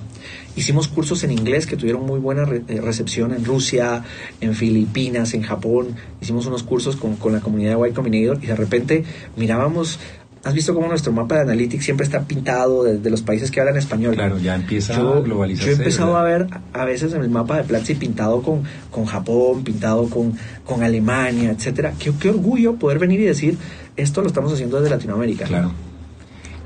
Hicimos 0.54 0.86
cursos 0.86 1.24
en 1.24 1.32
inglés 1.32 1.66
que 1.66 1.76
tuvieron 1.76 2.06
muy 2.06 2.20
buena 2.20 2.42
eh, 2.42 2.80
recepción 2.80 3.34
en 3.34 3.44
Rusia, 3.44 4.04
en 4.40 4.54
Filipinas, 4.54 5.34
en 5.34 5.42
Japón. 5.42 5.88
Hicimos 6.20 6.46
unos 6.46 6.62
cursos 6.62 6.94
con, 6.94 7.16
con 7.16 7.32
la 7.32 7.40
comunidad 7.40 7.76
de 7.76 7.88
Y 7.88 7.92
Combinator 7.92 8.38
y 8.40 8.46
de 8.46 8.54
repente 8.54 9.04
mirábamos 9.36 9.98
¿Has 10.42 10.54
visto 10.54 10.74
cómo 10.74 10.88
nuestro 10.88 11.12
mapa 11.12 11.34
de 11.34 11.42
Analytics 11.42 11.84
siempre 11.84 12.04
está 12.04 12.22
pintado 12.22 12.84
de, 12.84 13.10
los 13.10 13.20
países 13.20 13.50
que 13.50 13.60
hablan 13.60 13.76
español? 13.76 14.14
Claro, 14.14 14.38
ya 14.38 14.54
empieza 14.54 14.96
a 14.96 15.20
globalizarse. 15.20 15.70
Yo 15.70 15.76
he 15.76 15.78
empezado 15.78 16.16
a 16.16 16.22
ver 16.22 16.46
a 16.72 16.84
veces 16.86 17.12
en 17.12 17.20
el 17.20 17.28
mapa 17.28 17.58
de 17.58 17.64
Platzi 17.64 17.94
pintado 17.94 18.40
con, 18.40 18.62
con 18.90 19.04
Japón, 19.04 19.64
pintado 19.64 20.08
con, 20.08 20.34
con 20.64 20.82
Alemania, 20.82 21.50
etcétera. 21.50 21.92
Qué, 21.98 22.12
qué 22.18 22.30
orgullo 22.30 22.76
poder 22.76 22.98
venir 22.98 23.20
y 23.20 23.24
decir, 23.24 23.58
esto 23.96 24.22
lo 24.22 24.28
estamos 24.28 24.50
haciendo 24.50 24.80
desde 24.80 24.88
Latinoamérica. 24.88 25.44
Claro. 25.44 25.72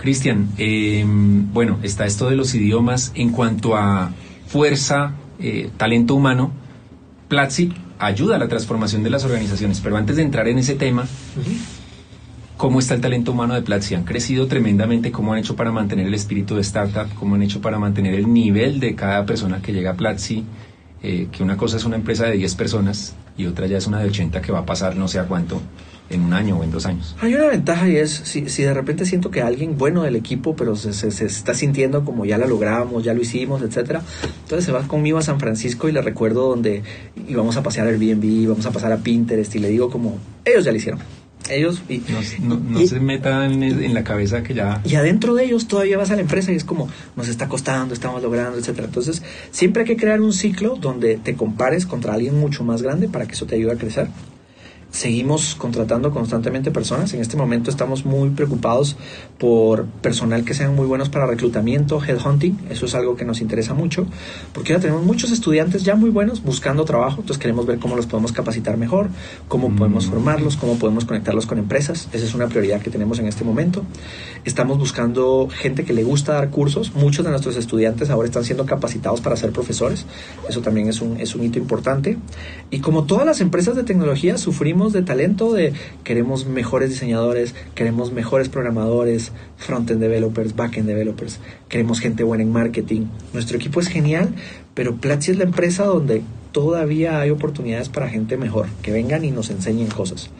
Cristian, 0.04 0.50
em, 0.58 1.52
bueno, 1.52 1.78
está 1.82 2.06
esto 2.06 2.30
de 2.30 2.36
los 2.36 2.54
idiomas. 2.54 3.10
En 3.16 3.30
cuanto 3.30 3.74
a 3.74 4.12
fuerza, 4.46 5.14
eh, 5.40 5.70
talento 5.76 6.14
humano, 6.14 6.52
Platzi 7.28 7.72
ayuda 7.98 8.36
a 8.36 8.38
la 8.38 8.46
transformación 8.46 9.02
de 9.02 9.10
las 9.10 9.24
organizaciones. 9.24 9.80
Pero 9.80 9.96
antes 9.96 10.16
de 10.16 10.22
entrar 10.22 10.46
en 10.46 10.58
ese 10.58 10.74
tema, 10.74 11.06
cómo 12.56 12.78
está 12.78 12.94
el 12.94 13.00
talento 13.00 13.32
humano 13.32 13.54
de 13.54 13.62
Platzi. 13.62 13.94
Han 13.94 14.04
crecido 14.04 14.46
tremendamente, 14.46 15.10
cómo 15.10 15.32
han 15.32 15.38
hecho 15.38 15.56
para 15.56 15.72
mantener 15.72 16.06
el 16.06 16.14
espíritu 16.14 16.54
de 16.54 16.60
startup, 16.62 17.12
cómo 17.18 17.34
han 17.34 17.42
hecho 17.42 17.60
para 17.60 17.78
mantener 17.78 18.14
el 18.14 18.32
nivel 18.32 18.80
de 18.80 18.94
cada 18.94 19.26
persona 19.26 19.60
que 19.60 19.72
llega 19.72 19.92
a 19.92 19.94
Platzi, 19.94 20.44
eh, 21.02 21.28
que 21.30 21.42
una 21.42 21.56
cosa 21.56 21.76
es 21.76 21.84
una 21.84 21.96
empresa 21.96 22.26
de 22.26 22.36
10 22.36 22.54
personas 22.54 23.14
y 23.36 23.46
otra 23.46 23.66
ya 23.66 23.78
es 23.78 23.86
una 23.86 23.98
de 23.98 24.06
80 24.06 24.40
que 24.40 24.52
va 24.52 24.60
a 24.60 24.66
pasar 24.66 24.96
no 24.96 25.08
sé 25.08 25.18
a 25.18 25.24
cuánto 25.24 25.60
en 26.10 26.20
un 26.20 26.34
año 26.34 26.58
o 26.58 26.64
en 26.64 26.70
dos 26.70 26.86
años. 26.86 27.16
Hay 27.20 27.34
una 27.34 27.46
ventaja 27.46 27.88
y 27.88 27.96
es 27.96 28.10
si, 28.10 28.40
de 28.42 28.74
repente 28.74 29.06
siento 29.06 29.30
que 29.30 29.42
alguien 29.42 29.76
bueno 29.76 30.02
del 30.02 30.16
equipo, 30.16 30.54
pero 30.54 30.76
se, 30.76 30.92
se, 30.92 31.24
está 31.24 31.54
sintiendo 31.54 32.04
como 32.04 32.24
ya 32.24 32.38
lo 32.38 32.46
logramos, 32.46 33.02
ya 33.02 33.14
lo 33.14 33.22
hicimos, 33.22 33.62
etcétera, 33.62 34.02
entonces 34.42 34.64
se 34.64 34.72
va 34.72 34.86
conmigo 34.86 35.18
a 35.18 35.22
San 35.22 35.40
Francisco 35.40 35.88
y 35.88 35.92
le 35.92 36.02
recuerdo 36.02 36.48
donde 36.48 36.82
íbamos 37.26 37.56
a 37.56 37.62
pasear 37.62 37.86
Airbnb, 37.88 38.24
íbamos 38.24 38.66
a 38.66 38.70
pasar 38.70 38.92
a 38.92 38.98
Pinterest 38.98 39.54
y 39.56 39.58
le 39.58 39.68
digo 39.68 39.90
como, 39.90 40.18
ellos 40.44 40.64
ya 40.64 40.70
lo 40.70 40.76
hicieron 40.76 41.00
ellos 41.50 41.82
y, 41.88 42.02
no, 42.40 42.86
se 42.86 43.00
metan 43.00 43.62
en 43.62 43.94
la 43.94 44.04
cabeza 44.04 44.42
que 44.42 44.54
ya 44.54 44.80
y 44.84 44.94
adentro 44.94 45.34
de 45.34 45.44
ellos 45.44 45.68
todavía 45.68 45.98
vas 45.98 46.10
a 46.10 46.16
la 46.16 46.22
empresa 46.22 46.52
y 46.52 46.56
es 46.56 46.64
como 46.64 46.88
nos 47.16 47.28
está 47.28 47.48
costando 47.48 47.94
estamos 47.94 48.22
logrando 48.22 48.58
etcétera. 48.58 48.86
Entonces 48.86 49.22
siempre 49.50 49.82
hay 49.82 49.86
que 49.86 49.96
crear 49.96 50.20
un 50.20 50.32
ciclo 50.32 50.76
donde 50.76 51.16
te 51.16 51.34
compares 51.34 51.86
contra 51.86 52.14
alguien 52.14 52.38
mucho 52.38 52.64
más 52.64 52.82
grande 52.82 53.08
para 53.08 53.26
que 53.26 53.32
eso 53.32 53.46
te 53.46 53.56
ayude 53.56 53.72
a 53.72 53.76
crecer 53.76 54.08
seguimos 54.94 55.56
contratando 55.56 56.12
constantemente 56.12 56.70
personas. 56.70 57.12
En 57.14 57.20
este 57.20 57.36
momento 57.36 57.68
estamos 57.68 58.04
muy 58.04 58.30
preocupados 58.30 58.96
por 59.38 59.86
personal 59.86 60.44
que 60.44 60.54
sean 60.54 60.76
muy 60.76 60.86
buenos 60.86 61.08
para 61.08 61.26
reclutamiento, 61.26 62.00
headhunting. 62.00 62.60
Eso 62.70 62.86
es 62.86 62.94
algo 62.94 63.16
que 63.16 63.24
nos 63.24 63.40
interesa 63.40 63.74
mucho, 63.74 64.06
porque 64.52 64.72
ahora 64.72 64.82
tenemos 64.82 65.04
muchos 65.04 65.32
estudiantes 65.32 65.82
ya 65.82 65.96
muy 65.96 66.10
buenos 66.10 66.44
buscando 66.44 66.84
trabajo. 66.84 67.22
Entonces 67.22 67.38
queremos 67.38 67.66
ver 67.66 67.80
cómo 67.80 67.96
los 67.96 68.06
podemos 68.06 68.30
capacitar 68.30 68.76
mejor, 68.76 69.08
cómo 69.48 69.68
mm. 69.68 69.76
podemos 69.76 70.06
formarlos, 70.06 70.56
cómo 70.56 70.78
podemos 70.78 71.04
conectarlos 71.04 71.46
con 71.46 71.58
empresas. 71.58 72.08
Esa 72.12 72.24
es 72.24 72.34
una 72.34 72.46
prioridad 72.46 72.80
que 72.80 72.90
tenemos 72.90 73.18
en 73.18 73.26
este 73.26 73.42
momento. 73.42 73.82
Estamos 74.44 74.78
buscando 74.78 75.48
gente 75.50 75.84
que 75.84 75.92
le 75.92 76.04
gusta 76.04 76.34
dar 76.34 76.50
cursos. 76.50 76.94
Muchos 76.94 77.24
de 77.24 77.32
nuestros 77.32 77.56
estudiantes 77.56 78.10
ahora 78.10 78.26
están 78.28 78.44
siendo 78.44 78.64
capacitados 78.64 79.20
para 79.20 79.34
ser 79.36 79.50
profesores. 79.50 80.06
Eso 80.48 80.60
también 80.60 80.88
es 80.88 81.00
un, 81.00 81.18
es 81.18 81.34
un 81.34 81.42
hito 81.42 81.58
importante. 81.58 82.16
Y 82.70 82.78
como 82.78 83.04
todas 83.04 83.26
las 83.26 83.40
empresas 83.40 83.74
de 83.74 83.82
tecnología, 83.82 84.38
sufrimos 84.38 84.83
de 84.92 85.02
talento, 85.02 85.52
de 85.52 85.72
queremos 86.04 86.46
mejores 86.46 86.90
diseñadores, 86.90 87.54
queremos 87.74 88.12
mejores 88.12 88.48
programadores, 88.48 89.32
front-end 89.56 90.00
developers, 90.00 90.54
back-end 90.54 90.88
developers, 90.88 91.40
queremos 91.68 92.00
gente 92.00 92.24
buena 92.24 92.42
en 92.42 92.52
marketing. 92.52 93.06
Nuestro 93.32 93.56
equipo 93.56 93.80
es 93.80 93.88
genial, 93.88 94.34
pero 94.74 94.96
Platzi 94.96 95.32
es 95.32 95.38
la 95.38 95.44
empresa 95.44 95.84
donde 95.84 96.22
todavía 96.52 97.20
hay 97.20 97.30
oportunidades 97.30 97.88
para 97.88 98.08
gente 98.08 98.36
mejor, 98.36 98.66
que 98.82 98.92
vengan 98.92 99.24
y 99.24 99.30
nos 99.30 99.50
enseñen 99.50 99.88
cosas. 99.88 100.30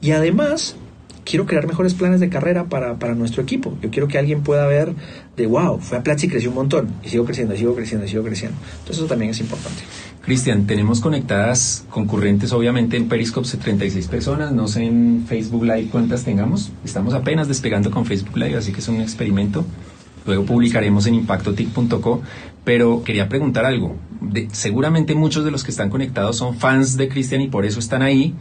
Y 0.00 0.12
además, 0.12 0.76
quiero 1.24 1.46
crear 1.46 1.66
mejores 1.66 1.94
planes 1.94 2.20
de 2.20 2.28
carrera 2.28 2.64
para, 2.64 2.98
para, 2.98 3.14
nuestro 3.14 3.42
equipo. 3.42 3.76
Yo 3.82 3.90
quiero 3.90 4.08
que 4.08 4.18
alguien 4.18 4.42
pueda 4.42 4.66
ver 4.66 4.92
de, 5.36 5.46
wow, 5.46 5.78
fue 5.78 5.98
a 5.98 6.02
Platzi 6.02 6.26
y 6.26 6.30
creció 6.30 6.50
un 6.50 6.56
montón, 6.56 6.88
y 7.04 7.08
sigo 7.08 7.24
creciendo, 7.24 7.54
y 7.54 7.58
sigo 7.58 7.74
creciendo, 7.74 8.06
y 8.06 8.08
sigo 8.08 8.22
creciendo. 8.24 8.56
Entonces 8.80 8.98
eso 8.98 9.06
también 9.06 9.30
es 9.30 9.40
importante. 9.40 9.82
Cristian, 10.22 10.66
tenemos 10.66 11.00
conectadas 11.00 11.86
concurrentes 11.88 12.52
obviamente 12.52 12.96
en 12.96 13.08
Periscope 13.08 13.48
36 13.48 14.06
personas, 14.08 14.52
no 14.52 14.68
sé 14.68 14.84
en 14.84 15.24
Facebook 15.26 15.64
Live 15.64 15.88
cuántas 15.90 16.24
tengamos, 16.24 16.70
estamos 16.84 17.14
apenas 17.14 17.48
despegando 17.48 17.90
con 17.90 18.04
Facebook 18.04 18.36
Live, 18.36 18.56
así 18.56 18.72
que 18.72 18.80
es 18.80 18.88
un 18.88 19.00
experimento. 19.00 19.64
Luego 20.26 20.44
publicaremos 20.44 21.06
en 21.06 21.14
impactotic.co, 21.14 22.20
pero 22.64 23.02
quería 23.02 23.28
preguntar 23.28 23.64
algo. 23.64 23.96
seguramente 24.52 25.14
muchos 25.14 25.44
de 25.46 25.50
los 25.50 25.64
que 25.64 25.70
están 25.70 25.88
conectados 25.88 26.36
son 26.36 26.54
fans 26.56 26.98
de 26.98 27.08
Cristian 27.08 27.40
y 27.40 27.48
por 27.48 27.64
eso 27.64 27.80
están 27.80 28.02
ahí, 28.02 28.34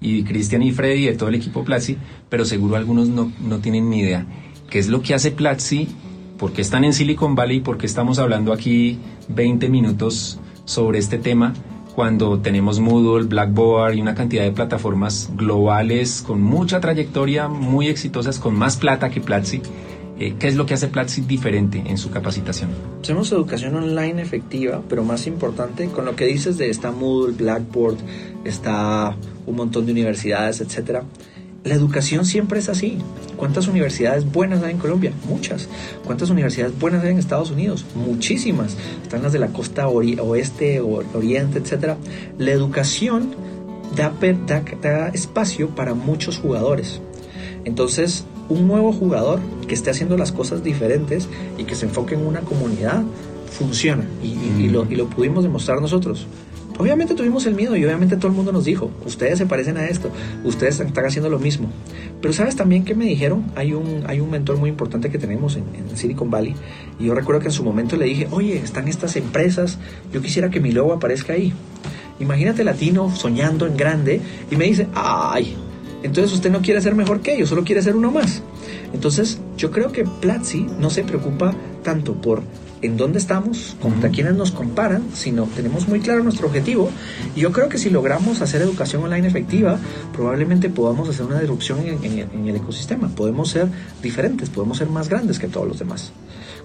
y 0.00 0.22
Cristian 0.24 0.62
y 0.62 0.72
Freddy 0.72 1.04
de 1.04 1.12
todo 1.12 1.28
el 1.28 1.34
equipo 1.34 1.62
Platzi, 1.62 1.98
pero 2.30 2.46
seguro 2.46 2.76
algunos 2.76 3.08
no, 3.08 3.30
no 3.40 3.58
tienen 3.58 3.90
ni 3.90 4.00
idea. 4.00 4.24
¿Qué 4.70 4.78
es 4.78 4.88
lo 4.88 5.02
que 5.02 5.12
hace 5.12 5.30
Platzi? 5.30 5.88
¿Por 6.38 6.54
qué 6.54 6.62
están 6.62 6.84
en 6.84 6.94
Silicon 6.94 7.34
Valley? 7.34 7.60
¿Por 7.60 7.76
qué 7.76 7.84
estamos 7.84 8.18
hablando 8.18 8.54
aquí 8.54 8.98
20 9.28 9.68
minutos 9.68 10.40
sobre 10.70 11.00
este 11.00 11.18
tema 11.18 11.52
cuando 11.96 12.38
tenemos 12.38 12.78
Moodle, 12.78 13.26
Blackboard 13.26 13.94
y 13.94 14.00
una 14.00 14.14
cantidad 14.14 14.44
de 14.44 14.52
plataformas 14.52 15.28
globales 15.34 16.22
con 16.24 16.40
mucha 16.40 16.80
trayectoria, 16.80 17.48
muy 17.48 17.88
exitosas, 17.88 18.38
con 18.38 18.54
más 18.54 18.76
plata 18.76 19.10
que 19.10 19.20
Platzi. 19.20 19.60
Eh, 20.20 20.36
¿Qué 20.38 20.46
es 20.46 20.54
lo 20.54 20.66
que 20.66 20.74
hace 20.74 20.86
Platzi 20.86 21.22
diferente 21.22 21.82
en 21.84 21.98
su 21.98 22.10
capacitación? 22.10 22.70
Hacemos 23.02 23.32
educación 23.32 23.74
online 23.74 24.22
efectiva, 24.22 24.80
pero 24.88 25.02
más 25.02 25.26
importante, 25.26 25.88
con 25.88 26.04
lo 26.04 26.14
que 26.14 26.26
dices 26.26 26.56
de 26.56 26.70
está 26.70 26.92
Moodle, 26.92 27.34
Blackboard, 27.36 27.96
está 28.44 29.16
un 29.46 29.56
montón 29.56 29.86
de 29.86 29.92
universidades, 29.92 30.60
etcétera. 30.60 31.02
La 31.62 31.74
educación 31.74 32.24
siempre 32.24 32.58
es 32.58 32.70
así. 32.70 32.98
¿Cuántas 33.36 33.68
universidades 33.68 34.30
buenas 34.30 34.62
hay 34.62 34.72
en 34.72 34.78
Colombia? 34.78 35.12
Muchas. 35.28 35.68
¿Cuántas 36.06 36.30
universidades 36.30 36.78
buenas 36.78 37.04
hay 37.04 37.10
en 37.10 37.18
Estados 37.18 37.50
Unidos? 37.50 37.84
Muchísimas. 37.94 38.78
Están 39.02 39.22
las 39.22 39.32
de 39.32 39.40
la 39.40 39.48
costa 39.48 39.86
oeste, 39.86 40.80
o 40.80 41.02
oriente, 41.14 41.58
etcétera. 41.58 41.98
La 42.38 42.52
educación 42.52 43.34
da, 43.94 45.10
espacio 45.12 45.68
para 45.68 45.92
muchos 45.92 46.38
jugadores. 46.38 47.02
Entonces, 47.66 48.24
un 48.48 48.66
nuevo 48.66 48.92
jugador 48.92 49.40
que 49.68 49.74
esté 49.74 49.90
haciendo 49.90 50.16
las 50.16 50.32
cosas 50.32 50.64
diferentes 50.64 51.28
y 51.58 51.64
que 51.64 51.74
se 51.74 51.84
enfoque 51.84 52.14
en 52.14 52.26
una 52.26 52.40
comunidad 52.40 53.02
funciona 53.50 54.04
y, 54.22 54.68
lo, 54.68 54.86
pudimos 55.10 55.44
demostrar 55.44 55.80
nosotros. 55.82 56.26
Obviamente 56.80 57.14
tuvimos 57.14 57.44
el 57.44 57.54
miedo 57.54 57.76
y 57.76 57.84
obviamente 57.84 58.16
todo 58.16 58.28
el 58.28 58.32
mundo 58.32 58.52
nos 58.52 58.64
dijo, 58.64 58.90
ustedes 59.04 59.36
se 59.36 59.44
parecen 59.44 59.76
a 59.76 59.84
esto, 59.84 60.10
ustedes 60.44 60.80
están 60.80 61.04
haciendo 61.04 61.28
lo 61.28 61.38
mismo. 61.38 61.70
Pero 62.22 62.32
sabes 62.32 62.56
también 62.56 62.86
que 62.86 62.94
me 62.94 63.04
dijeron, 63.04 63.52
hay 63.54 63.74
un, 63.74 64.04
hay 64.06 64.20
un 64.20 64.30
mentor 64.30 64.56
muy 64.56 64.70
importante 64.70 65.10
que 65.10 65.18
tenemos 65.18 65.56
en, 65.56 65.64
Silicon 65.94 66.30
Valley 66.30 66.54
y 66.98 67.04
yo 67.04 67.14
recuerdo 67.14 67.42
que 67.42 67.48
en 67.48 67.52
su 67.52 67.64
momento 67.64 67.96
le 67.96 68.06
dije, 68.06 68.28
oye, 68.30 68.56
están 68.56 68.88
estas 68.88 69.16
empresas, 69.16 69.78
yo 70.10 70.22
quisiera 70.22 70.48
que 70.48 70.58
mi 70.58 70.72
logo 70.72 70.94
aparezca 70.94 71.34
ahí. 71.34 71.52
Imagínate 72.18 72.64
latino 72.64 73.14
soñando 73.14 73.66
en 73.66 73.76
grande 73.76 74.22
y 74.50 74.56
me 74.56 74.64
dice, 74.64 74.86
ay, 74.94 75.54
entonces 76.02 76.32
usted 76.32 76.50
no 76.50 76.62
quiere 76.62 76.80
ser 76.80 76.94
mejor 76.94 77.20
que 77.20 77.34
ellos, 77.34 77.50
solo 77.50 77.62
quiere 77.62 77.82
ser 77.82 77.94
uno 77.94 78.10
más. 78.10 78.42
Entonces 78.94 79.38
yo 79.58 79.70
creo 79.70 79.92
que 79.92 80.04
Platzi 80.04 80.66
no 80.78 80.88
se 80.88 81.04
preocupa 81.04 81.52
tanto 81.82 82.14
por 82.14 82.42
en 82.82 82.96
dónde 82.96 83.18
estamos, 83.18 83.76
contra 83.80 84.10
quienes 84.10 84.34
nos 84.34 84.52
comparan, 84.52 85.02
sino 85.14 85.44
tenemos 85.44 85.88
muy 85.88 86.00
claro 86.00 86.22
nuestro 86.22 86.46
objetivo. 86.46 86.90
Y 87.34 87.40
yo 87.40 87.52
creo 87.52 87.68
que 87.68 87.78
si 87.78 87.90
logramos 87.90 88.40
hacer 88.40 88.62
educación 88.62 89.02
online 89.02 89.28
efectiva, 89.28 89.78
probablemente 90.12 90.70
podamos 90.70 91.08
hacer 91.08 91.26
una 91.26 91.40
disrupción 91.40 91.80
en, 91.80 92.48
el 92.48 92.56
ecosistema. 92.56 93.08
Podemos 93.08 93.50
ser 93.50 93.68
diferentes, 94.02 94.50
podemos 94.50 94.78
ser 94.78 94.88
más 94.88 95.08
grandes 95.08 95.38
que 95.38 95.48
todos 95.48 95.66
los 95.66 95.78
demás. 95.78 96.12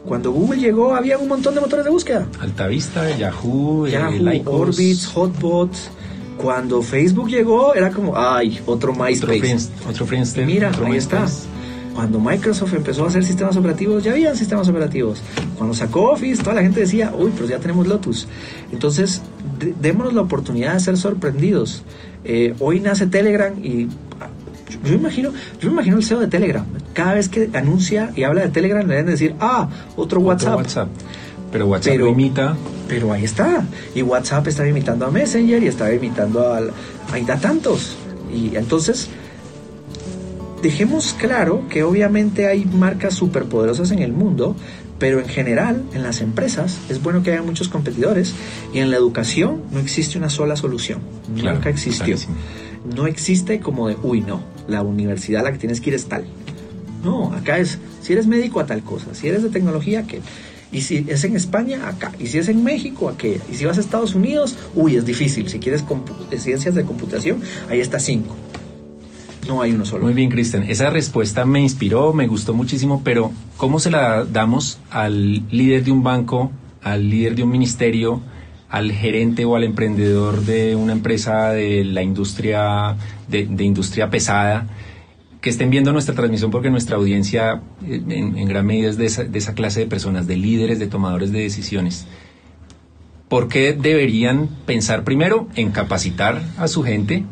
Cuando 0.05 0.31
Google 0.31 0.59
llegó, 0.59 0.95
había 0.95 1.17
un 1.17 1.27
montón 1.27 1.55
de 1.55 1.61
motores 1.61 1.85
de 1.85 1.91
búsqueda. 1.91 2.27
Altavista, 2.39 3.17
Yahoo, 3.17 3.87
eh, 3.87 3.91
Yahoo 3.91 4.41
Orbitz, 4.45 5.07
Hotbots 5.07 5.89
cuando 6.37 6.81
Facebook 6.81 7.29
llegó, 7.29 7.73
era 7.73 7.91
como, 7.91 8.13
ay, 8.17 8.59
otro 8.65 8.93
MySpace. 8.93 9.69
Otro, 9.89 10.05
Friendster. 10.05 10.45
Mira, 10.45 10.71
ahí 10.83 10.97
está. 10.97 11.25
Cuando 11.95 12.19
Microsoft 12.19 12.73
empezó 12.73 13.05
a 13.05 13.07
hacer 13.07 13.23
sistemas 13.23 13.55
operativos, 13.55 14.03
ya 14.03 14.11
habían 14.11 14.35
sistemas 14.35 14.67
operativos. 14.67 15.21
Cuando 15.57 15.73
sacó 15.73 16.11
Office, 16.11 16.43
toda 16.43 16.57
la 16.57 16.61
gente 16.61 16.81
decía, 16.81 17.13
uy, 17.17 17.31
pero 17.33 17.47
ya 17.47 17.57
tenemos 17.59 17.87
Lotus. 17.87 18.27
Entonces, 18.73 19.21
démonos 19.79 20.13
la 20.13 20.21
oportunidad 20.21 20.73
de 20.73 20.81
ser 20.81 20.97
sorprendidos. 20.97 21.83
Eh, 22.25 22.53
hoy 22.59 22.81
nace 22.81 23.07
Telegram 23.07 23.53
y 23.63 23.87
ah, 24.19 24.27
yo, 24.83 24.93
imagino, 24.93 25.31
yo 25.61 25.69
me 25.69 25.75
imagino 25.75 25.95
el 25.95 26.03
CEO 26.03 26.19
de 26.19 26.27
Telegram. 26.27 26.65
Cada 26.93 27.13
vez 27.13 27.29
que 27.29 27.49
anuncia 27.53 28.11
y 28.13 28.23
habla 28.23 28.41
de 28.41 28.49
Telegram, 28.49 28.85
le 28.85 28.95
deben 28.95 29.11
decir, 29.11 29.33
ah, 29.39 29.69
otro, 29.95 30.19
WhatsApp. 30.19 30.57
WhatsApp. 30.57 30.89
Pero 31.49 31.67
WhatsApp 31.67 31.97
lo 31.97 32.09
imita. 32.09 32.57
Pero 32.89 33.13
ahí 33.13 33.23
está. 33.23 33.63
Y 33.95 34.01
WhatsApp 34.01 34.45
está 34.49 34.67
imitando 34.67 35.05
a 35.05 35.11
Messenger 35.11 35.63
y 35.63 35.67
está 35.67 35.93
imitando 35.93 36.53
al. 36.53 36.71
Ahí 37.13 37.23
da 37.23 37.37
tantos. 37.37 37.95
Y 38.33 38.57
entonces, 38.57 39.09
dejemos 40.65 41.13
claro 41.13 41.61
que 41.69 41.83
obviamente 41.83 42.47
hay 42.47 42.65
marcas 42.65 43.13
superpoderosas 43.13 43.91
en 43.91 43.99
el 43.99 44.13
mundo, 44.13 44.55
pero 44.97 45.19
en 45.19 45.27
general, 45.27 45.83
en 45.93 46.01
las 46.01 46.21
empresas, 46.21 46.79
es 46.89 47.03
bueno 47.03 47.21
que 47.21 47.31
haya 47.31 47.43
muchos 47.43 47.69
competidores 47.69 48.33
y 48.73 48.79
en 48.79 48.89
la 48.89 48.97
educación 48.97 49.61
no 49.71 49.79
existe 49.79 50.17
una 50.17 50.31
sola 50.31 50.55
solución. 50.55 51.01
Nunca 51.35 51.69
existió. 51.69 52.17
No 52.95 53.05
existe 53.05 53.59
como 53.59 53.89
de, 53.89 53.97
uy, 54.01 54.21
no, 54.21 54.41
la 54.67 54.81
universidad 54.81 55.41
a 55.41 55.43
la 55.43 55.51
que 55.51 55.59
tienes 55.59 55.81
que 55.81 55.91
ir 55.91 55.95
es 55.95 56.07
tal. 56.07 56.25
No, 57.03 57.31
acá 57.33 57.59
es, 57.59 57.77
si 58.01 58.13
eres 58.13 58.25
médico 58.25 58.59
a 58.59 58.65
tal 58.65 58.81
cosa, 58.81 59.13
si 59.13 59.27
eres 59.27 59.43
de 59.43 59.49
tecnología, 59.49 60.07
que 60.07 60.21
y 60.71 60.81
si 60.81 61.05
es 61.07 61.23
en 61.23 61.35
España, 61.35 61.87
acá. 61.87 62.11
Y 62.19 62.27
si 62.27 62.39
es 62.39 62.49
en 62.49 62.63
México, 62.63 63.07
aquella. 63.07 63.41
Y 63.51 63.55
si 63.55 63.65
vas 63.65 63.77
a 63.77 63.81
Estados 63.81 64.15
Unidos, 64.15 64.57
uy, 64.73 64.97
es 64.97 65.05
difícil. 65.05 65.47
Si 65.47 65.59
quieres 65.59 65.83
ciencias 66.37 66.75
de 66.75 66.83
computación, 66.83 67.41
ahí 67.69 67.79
está 67.79 67.99
cinco. 67.99 68.35
No 69.47 69.61
hay 69.61 69.73
uno 69.73 69.85
solo. 69.85 70.05
Muy 70.05 70.13
bien, 70.13 70.29
Cristian. 70.29 70.63
Esa 70.63 70.89
respuesta 70.89 71.45
me 71.45 71.61
inspiró, 71.61 72.13
me 72.13 72.27
gustó 72.27 72.53
muchísimo, 72.53 73.01
pero 73.03 73.31
¿cómo 73.57 73.79
se 73.79 73.91
la 73.91 74.25
damos 74.25 74.79
al 74.89 75.43
líder 75.51 75.83
de 75.83 75.91
un 75.91 76.03
banco, 76.03 76.51
al 76.81 77.09
líder 77.09 77.35
de 77.35 77.43
un 77.43 77.49
ministerio, 77.49 78.21
al 78.69 78.91
gerente 78.91 79.45
o 79.45 79.55
al 79.55 79.63
emprendedor 79.63 80.41
de 80.41 80.75
una 80.75 80.93
empresa 80.93 81.49
de 81.51 81.83
la 81.85 82.01
industria, 82.01 82.97
de, 83.27 83.45
de 83.45 83.63
industria 83.63 84.09
pesada? 84.09 84.67
que 85.45 85.51
estén 85.51 85.69
viendo 85.69 85.93
nuestra 85.93 86.15
transmisión 86.15 86.49
porque 86.49 86.71
nuestra 86.71 86.95
audiencia 86.95 87.61
eh, 87.85 88.01
en, 88.09 88.47
gran 88.47 88.65
medida 88.65 88.89
es 88.89 88.97
de 88.97 89.05
esa, 89.05 89.53
clase 89.53 89.81
de 89.81 89.85
personas, 89.85 90.25
de 90.25 90.37
líderes, 90.37 90.79
de 90.79 90.87
tomadores 90.87 91.31
de 91.31 91.41
decisiones. 91.41 92.07
¿Por 93.29 93.47
qué 93.47 93.73
deberían 93.73 94.47
pensar 94.65 95.03
primero 95.03 95.47
en 95.55 95.69
capacitar 95.69 96.41
a 96.57 96.67
su 96.67 96.81
gente, 96.81 97.25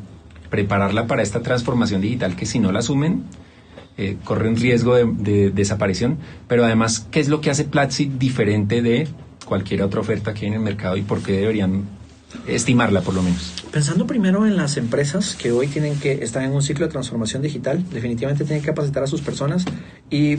prepararla 0.53 1.07
para 1.07 1.23
esta 1.23 1.41
transformación 1.41 1.99
digital 1.99 2.35
que 2.35 2.45
si 2.45 2.59
no 2.59 2.71
la 2.71 2.77
asumen, 2.77 3.23
eh, 3.97 4.17
corren 4.23 4.55
riesgo 4.55 4.93
de, 4.93 5.49
desaparición? 5.49 6.19
Pero 6.47 6.63
además, 6.63 7.07
¿qué 7.09 7.19
es 7.19 7.27
lo 7.27 7.41
que 7.41 7.49
hace 7.49 7.63
Platzi 7.63 8.05
diferente 8.05 8.83
de 8.83 9.07
cualquier 9.45 9.81
otra 9.81 9.99
oferta 9.99 10.35
que 10.35 10.41
hay 10.41 10.49
en 10.49 10.53
el 10.53 10.59
mercado 10.59 10.95
y 10.95 11.01
por 11.01 11.23
qué 11.23 11.39
deberían 11.39 11.85
estimarla 12.45 13.01
por 13.01 13.15
lo 13.15 13.23
menos. 13.23 13.51
Pensando 13.71 14.05
primero 14.05 14.45
en 14.45 14.55
las 14.55 14.77
empresas 14.77 15.35
que 15.35 15.51
hoy 15.51 15.67
tienen 15.67 15.99
que 15.99 16.23
están 16.23 16.43
en 16.43 16.51
un 16.51 16.61
ciclo 16.61 16.85
de 16.85 16.91
transformación 16.91 17.41
digital, 17.41 17.83
definitivamente 17.91 18.43
tienen 18.43 18.61
que 18.61 18.67
capacitar 18.67 19.01
a 19.01 19.07
sus 19.07 19.21
personas 19.21 19.65
y 20.11 20.37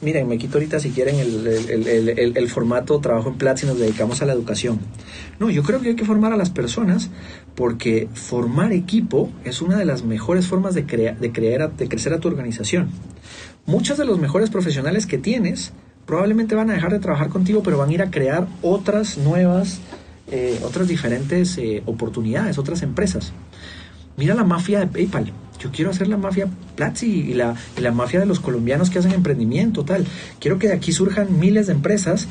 miren, 0.00 0.28
me 0.28 0.38
quito 0.38 0.58
ahorita 0.58 0.80
si 0.80 0.90
quieren 0.90 1.16
el, 1.18 2.48
formato 2.48 2.98
trabajo 3.00 3.28
en 3.28 3.36
Platzi 3.36 3.66
nos 3.66 3.78
dedicamos 3.78 4.22
a 4.22 4.26
la 4.26 4.32
educación. 4.32 4.78
No, 5.38 5.50
yo 5.50 5.62
creo 5.62 5.80
que 5.80 5.90
hay 5.90 5.96
que 5.96 6.04
formar 6.04 6.32
a 6.32 6.36
las 6.36 6.50
personas 6.50 7.10
porque 7.54 8.08
formar 8.14 8.72
equipo 8.72 9.30
es 9.44 9.62
una 9.62 9.76
de 9.76 9.84
las 9.84 10.04
mejores 10.04 10.46
formas 10.46 10.74
de, 10.74 10.82
de, 10.82 11.32
crear, 11.32 11.76
de 11.76 11.88
crecer 11.88 12.12
a 12.12 12.20
tu 12.20 12.28
organización. 12.28 12.88
Muchos 13.66 13.98
de 13.98 14.04
los 14.04 14.18
mejores 14.18 14.50
profesionales 14.50 15.06
que 15.06 15.18
tienes 15.18 15.72
probablemente 16.06 16.54
van 16.54 16.70
a 16.70 16.74
dejar 16.74 16.92
de 16.92 17.00
trabajar 17.00 17.28
contigo, 17.28 17.62
pero 17.62 17.78
van 17.78 17.90
a 17.90 17.92
ir 17.92 18.02
a 18.02 18.10
crear 18.10 18.48
otras 18.62 19.18
nuevas 19.18 19.80
eh, 20.30 20.60
otras 20.62 20.86
diferentes 20.88 21.56
eh, 21.56 21.82
oportunidades, 21.86 22.58
otras 22.58 22.82
empresas. 22.82 23.32
Mira 24.18 24.34
la 24.34 24.44
mafia 24.44 24.80
de 24.80 24.86
PayPal. 24.86 25.32
Yo 25.60 25.70
quiero 25.72 25.90
hacer 25.90 26.08
la 26.08 26.16
mafia 26.16 26.48
Platzi 26.76 27.06
y 27.06 27.34
la, 27.34 27.56
la 27.78 27.92
mafia 27.92 28.20
de 28.20 28.26
los 28.26 28.40
colombianos 28.40 28.90
que 28.90 28.98
hacen 28.98 29.12
emprendimiento, 29.12 29.84
tal. 29.84 30.06
Quiero 30.40 30.58
que 30.58 30.68
de 30.68 30.74
aquí 30.74 30.92
surjan 30.92 31.38
miles 31.38 31.66
de 31.66 31.72
empresas. 31.72 32.28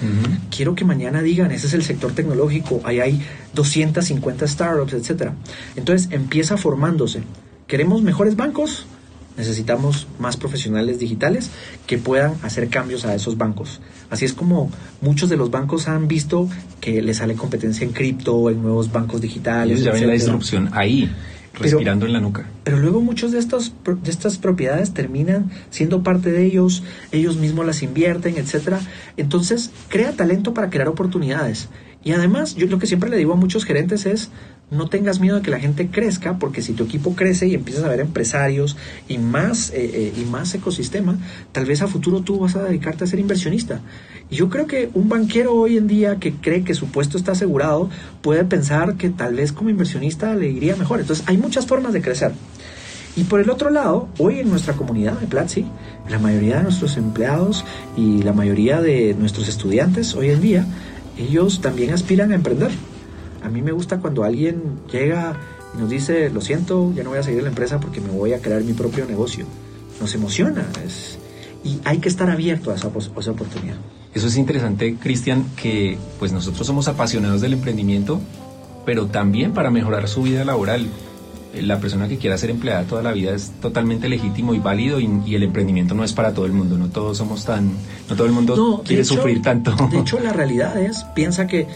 Quiero 0.55 0.75
que 0.75 0.85
mañana 0.85 1.21
digan, 1.21 1.51
ese 1.51 1.67
es 1.67 1.73
el 1.73 1.83
sector 1.83 2.13
tecnológico, 2.13 2.81
ahí 2.83 2.99
hay 2.99 3.21
250 3.53 4.47
startups, 4.47 4.93
etc. 4.93 5.31
Entonces 5.75 6.09
empieza 6.11 6.57
formándose. 6.57 7.21
¿Queremos 7.67 8.01
mejores 8.01 8.35
bancos? 8.35 8.85
necesitamos 9.37 10.07
más 10.19 10.35
profesionales 10.35 10.99
digitales 10.99 11.51
que 11.85 11.97
puedan 11.97 12.33
hacer 12.41 12.69
cambios 12.69 13.05
a 13.05 13.13
esos 13.15 13.37
bancos. 13.37 13.79
Así 14.09 14.25
es 14.25 14.33
como 14.33 14.71
muchos 14.99 15.29
de 15.29 15.37
los 15.37 15.51
bancos 15.51 15.87
han 15.87 16.07
visto 16.07 16.49
que 16.81 17.01
les 17.01 17.17
sale 17.17 17.35
competencia 17.35 17.85
en 17.85 17.93
cripto, 17.93 18.49
en 18.49 18.61
nuevos 18.61 18.91
bancos 18.91 19.21
digitales. 19.21 19.83
ya 19.83 19.91
ven 19.91 20.07
la 20.07 20.13
disrupción 20.13 20.69
ahí, 20.73 21.09
respirando 21.59 22.05
en 22.05 22.13
la 22.13 22.19
nuca. 22.19 22.45
Pero 22.63 22.77
luego 22.77 23.01
muchos 23.01 23.31
de 23.31 23.39
estos 23.39 23.73
de 23.85 24.11
estas 24.11 24.37
propiedades 24.37 24.93
terminan 24.93 25.51
siendo 25.69 26.03
parte 26.03 26.31
de 26.31 26.45
ellos, 26.45 26.83
ellos 27.11 27.37
mismos 27.37 27.65
las 27.65 27.83
invierten, 27.83 28.37
etcétera. 28.37 28.79
Entonces, 29.17 29.71
crea 29.89 30.13
talento 30.13 30.53
para 30.53 30.69
crear 30.69 30.87
oportunidades. 30.87 31.69
Y 32.03 32.13
además, 32.13 32.55
yo 32.55 32.67
lo 32.67 32.79
que 32.79 32.87
siempre 32.87 33.09
le 33.09 33.17
digo 33.17 33.33
a 33.33 33.35
muchos 33.35 33.65
gerentes 33.65 34.05
es, 34.05 34.29
no 34.69 34.89
tengas 34.89 35.21
miedo 35.21 35.37
de 35.37 35.41
que 35.41 35.51
la 35.51 35.59
gente 35.59 35.87
crezca, 35.87 36.37
porque 36.39 36.61
si 36.61 36.73
tu 36.73 36.83
equipo 36.83 37.15
crece 37.15 37.47
y 37.47 37.53
empiezas 37.53 37.85
a 37.85 37.87
ver 37.87 38.01
empresarios 38.01 38.75
y 39.07 39.17
más, 39.17 39.69
eh, 39.69 39.75
eh, 39.93 40.13
y 40.17 40.25
más 40.25 40.53
ecosistema, 40.53 41.17
tal 41.53 41.65
vez 41.65 41.81
a 41.81 41.87
futuro 41.87 42.21
tú 42.21 42.39
vas 42.39 42.55
a 42.57 42.63
dedicarte 42.63 43.05
a 43.05 43.07
ser 43.07 43.19
inversionista. 43.19 43.79
Y 44.29 44.35
yo 44.35 44.49
creo 44.49 44.67
que 44.67 44.89
un 44.93 45.07
banquero 45.07 45.53
hoy 45.53 45.77
en 45.77 45.87
día 45.87 46.17
que 46.17 46.33
cree 46.33 46.65
que 46.65 46.73
su 46.73 46.87
puesto 46.87 47.17
está 47.17 47.31
asegurado 47.31 47.89
puede 48.21 48.43
pensar 48.43 48.95
que 48.95 49.09
tal 49.09 49.35
vez 49.35 49.53
como 49.53 49.69
inversionista 49.69 50.35
le 50.35 50.49
iría 50.49 50.75
mejor. 50.75 50.99
Entonces 50.99 51.25
hay 51.29 51.37
muchas 51.37 51.65
formas 51.65 51.93
de 51.93 52.01
crecer. 52.01 52.33
Y 53.15 53.23
por 53.23 53.39
el 53.39 53.49
otro 53.49 53.69
lado, 53.69 54.09
hoy 54.19 54.39
en 54.39 54.49
nuestra 54.49 54.73
comunidad 54.73 55.13
de 55.13 55.27
Platzi, 55.27 55.65
la 56.09 56.19
mayoría 56.19 56.57
de 56.57 56.63
nuestros 56.63 56.97
empleados 56.97 57.63
y 57.95 58.21
la 58.21 58.33
mayoría 58.33 58.81
de 58.81 59.15
nuestros 59.17 59.47
estudiantes 59.47 60.13
hoy 60.13 60.29
en 60.29 60.41
día, 60.41 60.65
ellos 61.17 61.61
también 61.61 61.93
aspiran 61.93 62.31
a 62.31 62.35
emprender 62.35 62.69
a 63.43 63.49
mí 63.49 63.61
me 63.61 63.71
gusta 63.71 63.99
cuando 63.99 64.23
alguien 64.23 64.79
llega 64.91 65.35
y 65.75 65.79
nos 65.79 65.89
dice, 65.89 66.29
lo 66.29 66.41
siento, 66.41 66.93
ya 66.93 67.03
no 67.03 67.09
voy 67.09 67.19
a 67.19 67.23
seguir 67.23 67.43
la 67.43 67.49
empresa 67.49 67.79
porque 67.79 68.01
me 68.01 68.09
voy 68.09 68.33
a 68.33 68.41
crear 68.41 68.63
mi 68.63 68.73
propio 68.73 69.05
negocio. 69.05 69.45
Nos 69.99 70.13
emociona. 70.15 70.65
Es, 70.85 71.17
y 71.63 71.79
hay 71.83 71.99
que 71.99 72.09
estar 72.09 72.29
abierto 72.29 72.71
a 72.71 72.75
esa, 72.75 72.87
a 72.87 73.19
esa 73.19 73.31
oportunidad. 73.31 73.75
Eso 74.13 74.27
es 74.27 74.37
interesante, 74.37 74.95
Cristian, 74.95 75.45
que 75.55 75.97
pues 76.17 76.31
nosotros 76.31 76.65
somos 76.65 76.87
apasionados 76.87 77.41
del 77.41 77.53
emprendimiento, 77.53 78.19
pero 78.85 79.07
también 79.07 79.53
para 79.53 79.69
mejorar 79.69 80.07
su 80.07 80.23
vida 80.23 80.45
laboral. 80.45 80.87
La 81.53 81.79
persona 81.79 82.07
que 82.07 82.17
quiera 82.17 82.37
ser 82.37 82.51
empleada 82.51 82.83
toda 82.83 83.01
la 83.01 83.11
vida 83.11 83.33
es 83.33 83.51
totalmente 83.61 84.09
legítimo 84.09 84.53
y 84.53 84.59
válido 84.59 84.99
y, 84.99 85.35
el 85.35 85.43
emprendimiento 85.43 85.95
no 85.95 86.03
es 86.03 86.13
para 86.13 86.33
todo 86.33 86.45
el 86.45 86.51
mundo, 86.51 86.77
no 86.77 86.89
todos 86.89 87.17
somos 87.17 87.45
tan, 87.45 87.71
no 88.09 88.15
todo 88.15 88.27
el 88.27 88.33
mundo 88.33 88.83
quiere 88.85 89.03
sufrir 89.03 89.41
tanto. 89.41 89.75
De 89.91 89.99
hecho, 89.99 90.19
la 90.19 90.33
realidad 90.33 90.79
es, 90.79 91.03
piensa 91.15 91.47
que 91.47 91.67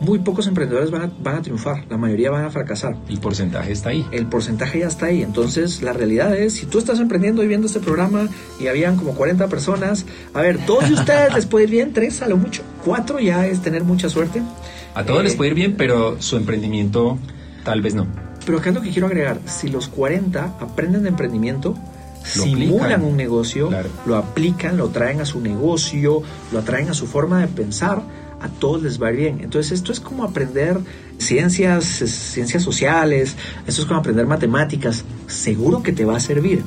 muy 0.00 0.18
pocos 0.20 0.46
emprendedores 0.46 0.90
van 0.90 1.02
a, 1.02 1.10
van 1.22 1.36
a 1.36 1.42
triunfar, 1.42 1.84
la 1.88 1.98
mayoría 1.98 2.30
van 2.30 2.44
a 2.44 2.50
fracasar. 2.50 2.96
El 3.08 3.20
porcentaje 3.20 3.70
está 3.72 3.90
ahí. 3.90 4.04
El 4.10 4.26
porcentaje 4.26 4.80
ya 4.80 4.88
está 4.88 5.06
ahí. 5.06 5.22
Entonces, 5.22 5.82
la 5.82 5.92
realidad 5.92 6.34
es, 6.36 6.54
si 6.54 6.66
tú 6.66 6.78
estás 6.78 7.00
emprendiendo 7.00 7.44
y 7.44 7.46
viendo 7.46 7.66
este 7.66 7.80
programa 7.80 8.28
y 8.58 8.66
habían 8.68 8.96
como 8.96 9.14
40 9.14 9.48
personas, 9.48 10.06
a 10.32 10.40
ver, 10.40 10.58
todos 10.64 10.88
de 10.88 10.94
ustedes 10.94 11.34
les 11.34 11.46
puede 11.46 11.64
ir 11.64 11.70
bien, 11.70 11.92
tres 11.92 12.22
a 12.22 12.28
lo 12.28 12.36
mucho, 12.38 12.62
cuatro 12.84 13.20
ya 13.20 13.46
es 13.46 13.60
tener 13.60 13.84
mucha 13.84 14.08
suerte. 14.08 14.42
A 14.94 15.04
todos 15.04 15.22
les 15.22 15.34
eh, 15.34 15.36
puede 15.36 15.50
ir 15.50 15.54
bien, 15.54 15.74
pero 15.76 16.20
su 16.20 16.36
emprendimiento 16.36 17.18
tal 17.64 17.82
vez 17.82 17.94
no. 17.94 18.06
Pero 18.46 18.60
¿qué 18.62 18.70
es 18.70 18.74
lo 18.74 18.80
que 18.80 18.90
quiero 18.90 19.06
agregar? 19.06 19.38
Si 19.44 19.68
los 19.68 19.88
40 19.88 20.56
aprenden 20.60 21.02
de 21.02 21.10
emprendimiento, 21.10 21.76
simulan 22.24 23.04
un 23.04 23.16
negocio, 23.16 23.70
lo 24.06 24.16
aplican, 24.16 24.76
lo 24.76 24.88
traen 24.88 25.20
a 25.20 25.26
su 25.26 25.40
negocio, 25.40 26.22
lo 26.52 26.58
atraen 26.58 26.88
a 26.88 26.94
su 26.94 27.06
forma 27.06 27.40
de 27.40 27.48
pensar, 27.48 28.02
a 28.40 28.48
todos 28.48 28.82
les 28.82 29.00
va 29.00 29.10
bien. 29.10 29.40
Entonces 29.42 29.72
esto 29.72 29.92
es 29.92 30.00
como 30.00 30.24
aprender 30.24 30.78
ciencias, 31.18 31.84
ciencias 31.84 32.62
sociales, 32.62 33.36
esto 33.66 33.82
es 33.82 33.86
como 33.86 34.00
aprender 34.00 34.26
matemáticas, 34.26 35.04
seguro 35.26 35.82
que 35.82 35.92
te 35.92 36.04
va 36.04 36.16
a 36.16 36.20
servir. 36.20 36.62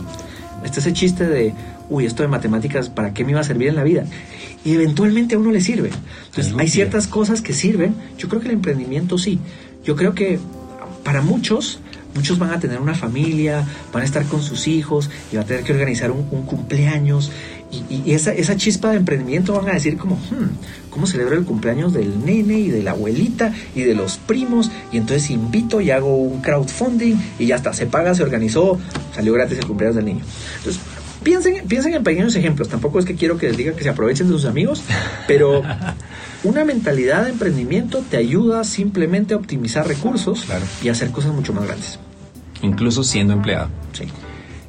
Este 0.64 0.80
es 0.80 0.86
el 0.86 0.94
chiste 0.94 1.28
de, 1.28 1.54
uy, 1.90 2.06
esto 2.06 2.24
de 2.24 2.30
matemáticas, 2.30 2.90
¿para 2.90 3.14
qué 3.14 3.26
me 3.26 3.32
iba 3.32 3.42
a 3.42 3.44
servir 3.44 3.68
en 3.68 3.76
la 3.76 3.84
vida? 3.84 4.06
Y 4.64 4.74
eventualmente 4.74 5.36
a 5.36 5.40
uno 5.40 5.52
le 5.52 5.62
sirve. 5.62 5.90
Entonces 6.28 6.54
hay 6.58 6.70
ciertas 6.70 7.08
cosas 7.08 7.42
que 7.42 7.54
sirven. 7.54 7.96
Yo 8.18 8.30
creo 8.30 8.42
que 8.42 8.48
el 8.48 8.54
emprendimiento 8.54 9.18
sí. 9.18 9.40
Yo 9.84 9.96
creo 9.96 10.14
que 10.14 10.40
para 11.04 11.22
muchos 11.22 11.80
Muchos 12.16 12.38
van 12.38 12.52
a 12.52 12.60
tener 12.60 12.80
una 12.80 12.94
familia, 12.94 13.66
van 13.92 14.04
a 14.04 14.06
estar 14.06 14.26
con 14.26 14.44
sus 14.44 14.68
hijos 14.68 15.10
y 15.32 15.36
van 15.36 15.46
a 15.46 15.48
tener 15.48 15.64
que 15.64 15.74
organizar 15.74 16.12
un, 16.12 16.24
cumpleaños. 16.44 17.32
Y, 17.90 18.12
esa, 18.14 18.34
esa, 18.34 18.56
chispa 18.56 18.92
de 18.92 18.98
emprendimiento 18.98 19.54
van 19.54 19.70
a 19.70 19.74
decir 19.74 19.98
como, 19.98 20.16
hmm, 20.16 20.90
¿cómo 20.90 21.08
celebro 21.08 21.36
el 21.36 21.44
cumpleaños 21.44 21.94
del 21.94 22.24
nene 22.24 22.60
y 22.60 22.70
de 22.70 22.84
la 22.84 22.92
abuelita 22.92 23.54
y 23.76 23.82
de 23.82 23.96
los 23.96 24.18
primos? 24.18 24.70
Y 24.92 24.98
entonces 24.98 25.30
invito 25.32 25.82
y 25.82 25.90
hago 25.92 26.16
un 26.16 26.42
crowdfunding 26.42 27.16
y 27.40 27.48
ya 27.48 27.56
está, 27.56 27.74
se 27.74 27.88
paga, 27.88 28.14
se 28.14 28.24
organizó, 28.24 28.80
salió 29.16 29.34
gratis 29.34 29.58
el 29.58 29.66
cumpleaños 29.66 29.96
del 29.96 30.06
niño. 30.06 30.24
Entonces, 30.58 30.82
piensen, 31.24 31.68
piensen 31.68 31.94
en 31.96 32.04
pequeños 32.04 32.36
ejemplos. 32.36 32.70
Tampoco 32.70 33.00
es 33.00 33.06
que 33.06 33.16
quiero 33.16 33.38
que 33.38 33.48
les 33.48 33.58
diga 33.58 33.74
que 33.74 33.84
se 33.84 33.90
aprovechen 33.90 34.28
de 34.28 34.34
sus 34.34 34.46
amigos, 34.46 34.84
pero 35.28 35.64
una 36.44 36.66
mentalidad 36.66 37.24
de 37.24 37.32
emprendimiento 37.32 38.04
te 38.10 38.18
ayuda 38.18 38.64
simplemente 38.64 39.34
a 39.34 39.38
optimizar 39.38 39.88
recursos 39.88 40.46
y 40.84 40.90
hacer 40.90 41.12
cosas 41.12 41.34
mucho 41.34 41.54
más 41.54 41.66
grandes. 41.66 42.00
Incluso 42.62 43.04
siendo 43.04 43.34
empleado. 43.34 43.70
Sí. 43.94 44.06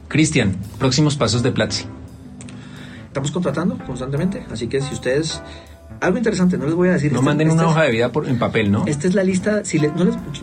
Cristian, 0.09 0.57
próximos 0.79 1.17
pasos 1.17 1.43
de 1.43 1.53
Platzi. 1.53 1.87
Estamos 3.15 3.31
contratando 3.31 3.79
constantemente, 3.87 4.45
así 4.51 4.67
que 4.67 4.81
si 4.81 4.93
ustedes 4.93 5.41
algo 6.01 6.19
interesante, 6.19 6.59
no 6.59 6.65
les 6.65 6.75
voy 6.75 6.89
a 6.89 6.95
decir. 6.95 7.13
No 7.13 7.23
manden 7.23 7.49
una 7.49 7.69
hoja 7.69 7.85
de 7.85 7.93
vida 7.93 8.11
por, 8.11 8.27
en 8.27 8.41
papel, 8.41 8.73
¿no? 8.73 8.85
Esta 8.89 9.07
es 9.07 9.15
la 9.15 9.23
lista. 9.23 9.65
Si 9.65 9.79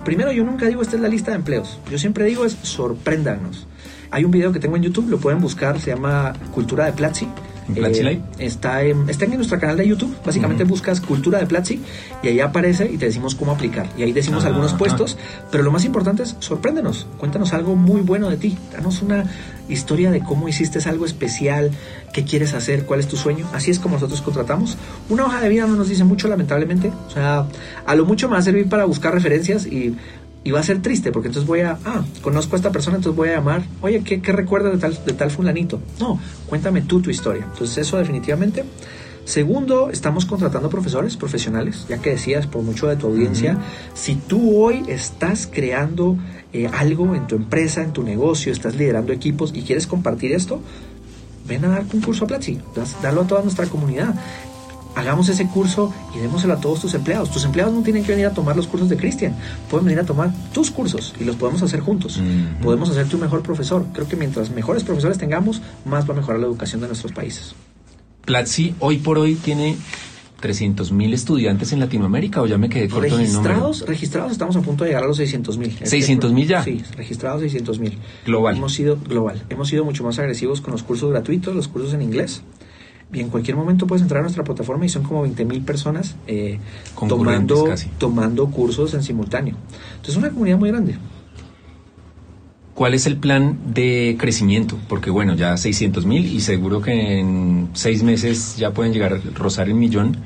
primero, 0.06 0.32
yo 0.32 0.46
nunca 0.46 0.68
digo 0.68 0.82
esta 0.82 0.96
es 0.96 1.02
la 1.02 1.10
lista 1.10 1.32
de 1.32 1.38
empleos. 1.38 1.80
Yo 1.92 2.00
siempre 2.00 2.24
digo 2.24 2.46
es 2.46 2.54
sorpréndanos. 2.62 3.68
Hay 4.10 4.24
un 4.24 4.32
video 4.32 4.54
que 4.54 4.60
tengo 4.60 4.78
en 4.78 4.84
YouTube, 4.84 5.10
lo 5.10 5.18
pueden 5.18 5.42
buscar, 5.42 5.82
se 5.82 5.94
llama 5.94 6.32
Cultura 6.54 6.86
de 6.86 6.94
Platzi. 6.94 7.28
Eh, 7.76 8.22
está, 8.40 8.84
en, 8.84 9.10
está 9.10 9.26
en 9.26 9.36
nuestro 9.36 9.60
canal 9.60 9.78
de 9.78 9.88
YouTube. 9.88 10.16
Básicamente 10.26 10.64
buscas 10.64 11.02
Cultura 11.02 11.40
de 11.40 11.46
Platzi 11.46 11.82
y 12.24 12.28
ahí 12.28 12.40
aparece 12.40 12.90
y 12.92 12.98
te 12.98 13.06
decimos 13.06 13.36
cómo 13.36 13.52
aplicar. 13.52 13.88
Y 13.98 14.04
ahí 14.04 14.12
decimos 14.12 14.44
ah, 14.44 14.48
algunos 14.48 14.74
puestos. 14.74 15.18
Pero 15.52 15.64
lo 15.64 15.72
más 15.72 15.86
importante 15.86 16.24
es 16.24 16.36
sorpréndenos. 16.40 17.08
Cuéntanos 17.18 17.54
algo 17.54 17.76
muy 17.76 18.02
bueno 18.02 18.30
de 18.30 18.38
ti. 18.38 18.58
Danos 18.72 19.02
una 19.02 19.26
historia 19.70 20.12
de 20.12 20.20
cómo 20.20 20.50
hiciste 20.50 20.80
algo 20.90 21.06
especial, 21.06 21.72
qué 22.14 22.24
quieres 22.24 22.54
hacer, 22.54 22.86
cuál 22.86 23.00
es 23.00 23.08
tu 23.08 23.18
sueño. 23.18 23.48
Así 23.54 23.72
es 23.72 23.80
como 23.80 23.96
nosotros 23.96 24.22
contratamos. 24.22 24.78
Una 25.10 25.26
hoja 25.26 25.42
de 25.42 25.50
vida 25.50 25.68
no 25.68 25.76
nos 25.76 25.90
dice 25.90 26.04
mucho, 26.04 26.28
lamentablemente. 26.28 26.92
O 27.08 27.12
sea, 27.12 27.46
a 27.86 27.96
lo 27.96 28.06
mucho 28.06 28.28
me 28.28 28.34
va 28.34 28.40
a 28.40 28.44
servir 28.44 28.68
para 28.68 28.86
buscar 28.86 29.14
referencias 29.14 29.66
y 29.66 29.96
y 30.44 30.52
va 30.52 30.60
a 30.60 30.64
ser 30.64 30.82
triste 30.82 31.12
porque 31.12 31.28
entonces 31.28 31.48
voy 31.48 31.62
a, 31.62 31.78
ah, 31.86 32.04
conozco 32.22 32.56
a 32.56 32.58
esta 32.58 32.72
persona, 32.72 32.98
entonces 32.98 33.16
voy 33.16 33.30
a 33.30 33.36
llamar, 33.36 33.64
oye, 33.82 34.04
¿qué, 34.04 34.22
qué 34.22 34.32
recuerdas 34.32 34.74
de 34.74 34.80
tal, 34.80 34.98
de 35.06 35.14
tal 35.14 35.32
fulanito? 35.32 35.80
No, 36.00 36.20
cuéntame 36.48 36.82
tú 36.82 37.02
tu 37.02 37.10
historia. 37.10 37.46
Entonces 37.52 37.78
eso 37.78 37.98
definitivamente. 37.98 38.66
Segundo, 39.24 39.92
estamos 39.92 40.26
contratando 40.26 40.70
profesores 40.70 41.16
profesionales, 41.16 41.86
ya 41.88 42.00
que 42.00 42.10
decías 42.10 42.48
por 42.48 42.64
mucho 42.64 42.88
de 42.88 42.96
tu 42.96 43.08
audiencia, 43.08 43.58
si 43.94 44.16
tú 44.16 44.58
hoy 44.58 44.84
estás 44.88 45.48
creando 45.48 46.18
eh, 46.54 46.68
algo 46.74 47.14
en 47.14 47.28
tu 47.28 47.36
empresa, 47.36 47.84
en 47.84 47.94
tu 47.94 48.04
negocio, 48.04 48.52
estás 48.52 48.76
liderando 48.76 49.14
equipos 49.14 49.52
y 49.54 49.62
quieres 49.62 49.86
compartir 49.86 50.34
esto, 50.34 50.60
ven 51.48 51.64
a 51.66 51.70
dar 51.70 51.86
un 51.94 52.02
curso 52.02 52.26
a 52.26 52.28
Platzi, 52.28 52.60
dalo 53.02 53.22
a 53.22 53.28
toda 53.28 53.44
nuestra 53.44 53.68
comunidad 53.68 54.16
hagamos 54.96 55.30
ese 55.30 55.48
curso 55.48 55.94
y 56.16 56.20
démoselo 56.20 56.54
a 56.54 56.60
todos 56.60 56.82
tus 56.82 56.94
empleados. 56.94 57.32
Tus 57.32 57.46
empleados 57.46 57.74
no 57.74 57.82
tienen 57.82 58.04
que 58.04 58.12
venir 58.12 58.28
a 58.28 58.34
tomar 58.34 58.56
los 58.56 58.68
cursos 58.68 58.90
de 58.90 58.98
Cristian, 58.98 59.36
pueden 59.70 59.86
venir 59.86 60.00
a 60.00 60.06
tomar 60.06 60.32
tus 60.54 60.72
cursos 60.72 61.14
y 61.20 61.24
los 61.24 61.36
podemos 61.36 61.62
hacer 61.62 61.80
juntos. 61.80 62.22
Podemos 62.62 62.90
hacer 62.90 63.08
tu 63.08 63.18
mejor 63.18 63.42
profesor. 63.42 63.86
Creo 63.94 64.08
que 64.08 64.16
mientras 64.16 64.52
mejores 64.52 64.84
profesores 64.84 65.18
tengamos, 65.18 65.62
más 65.86 66.10
va 66.10 66.14
a 66.14 66.18
mejorar 66.18 66.40
la 66.40 66.48
educación 66.48 66.82
de 66.82 66.88
nuestros 66.88 67.12
países. 67.12 67.56
Platzi 68.26 68.76
hoy 68.80 68.98
por 68.98 69.18
hoy 69.18 69.36
tiene 69.36 69.78
300 70.40 70.92
mil 70.92 71.14
estudiantes 71.14 71.72
en 71.72 71.80
Latinoamérica 71.80 72.42
o 72.42 72.48
ya 72.48 72.58
me 72.58 72.68
quedé 72.68 72.90
corto 72.90 73.16
en 73.16 73.26
el 73.26 73.34
número? 73.34 73.72
Registrados 73.86 74.32
estamos 74.32 74.56
a 74.58 74.62
punto 74.62 74.84
de 74.84 74.90
llegar 74.90 75.04
a 75.04 75.08
los 75.08 75.18
600 75.18 75.58
mil. 75.58 75.78
¿600 75.80 76.32
mil 76.32 76.48
ya? 76.48 76.64
Sí, 76.64 76.84
registrados 76.98 77.42
600 77.42 77.80
mil. 77.80 77.98
Global. 78.26 78.58
Hemos 78.58 78.74
sido 78.74 78.98
global. 78.98 79.42
Hemos 79.50 79.70
sido 79.70 79.86
mucho 79.86 80.04
más 80.04 80.20
agresivos 80.20 80.60
con 80.60 80.72
los 80.74 80.84
cursos 80.84 81.10
gratuitos, 81.12 81.56
los 81.56 81.68
cursos 81.68 81.94
en 81.94 82.02
inglés 82.02 82.42
y 83.14 83.20
en 83.20 83.30
cualquier 83.30 83.58
momento 83.58 83.88
puedes 83.88 84.02
entrar 84.02 84.20
a 84.20 84.24
nuestra 84.24 84.44
plataforma 84.44 84.86
y 84.86 84.90
son 84.90 85.04
como 85.04 85.24
20 85.24 85.46
mil 85.46 85.62
personas 85.62 86.16
eh, 86.28 86.60
tomando, 87.08 87.74
tomando 87.98 88.48
cursos 88.48 88.94
en 88.94 89.04
simultáneo. 89.04 89.56
Entonces 89.92 90.16
es 90.16 90.18
una 90.18 90.30
comunidad 90.30 90.58
muy 90.58 90.70
grande. 90.70 90.96
¿Cuál 92.74 92.94
es 92.94 93.06
el 93.06 93.18
plan 93.18 93.60
de 93.66 94.16
crecimiento? 94.18 94.78
Porque 94.88 95.12
bueno, 95.12 95.36
ya 95.36 95.58
600 95.58 96.06
mil 96.06 96.26
y 96.26 96.40
seguro 96.40 96.82
que 96.82 97.20
en 97.20 97.70
seis 97.74 98.02
meses 98.02 98.56
ya 98.58 98.72
pueden 98.72 98.94
llegar 98.94 99.14
a 99.14 99.20
rozar 99.36 99.68
el 99.68 99.76
millón 99.76 100.18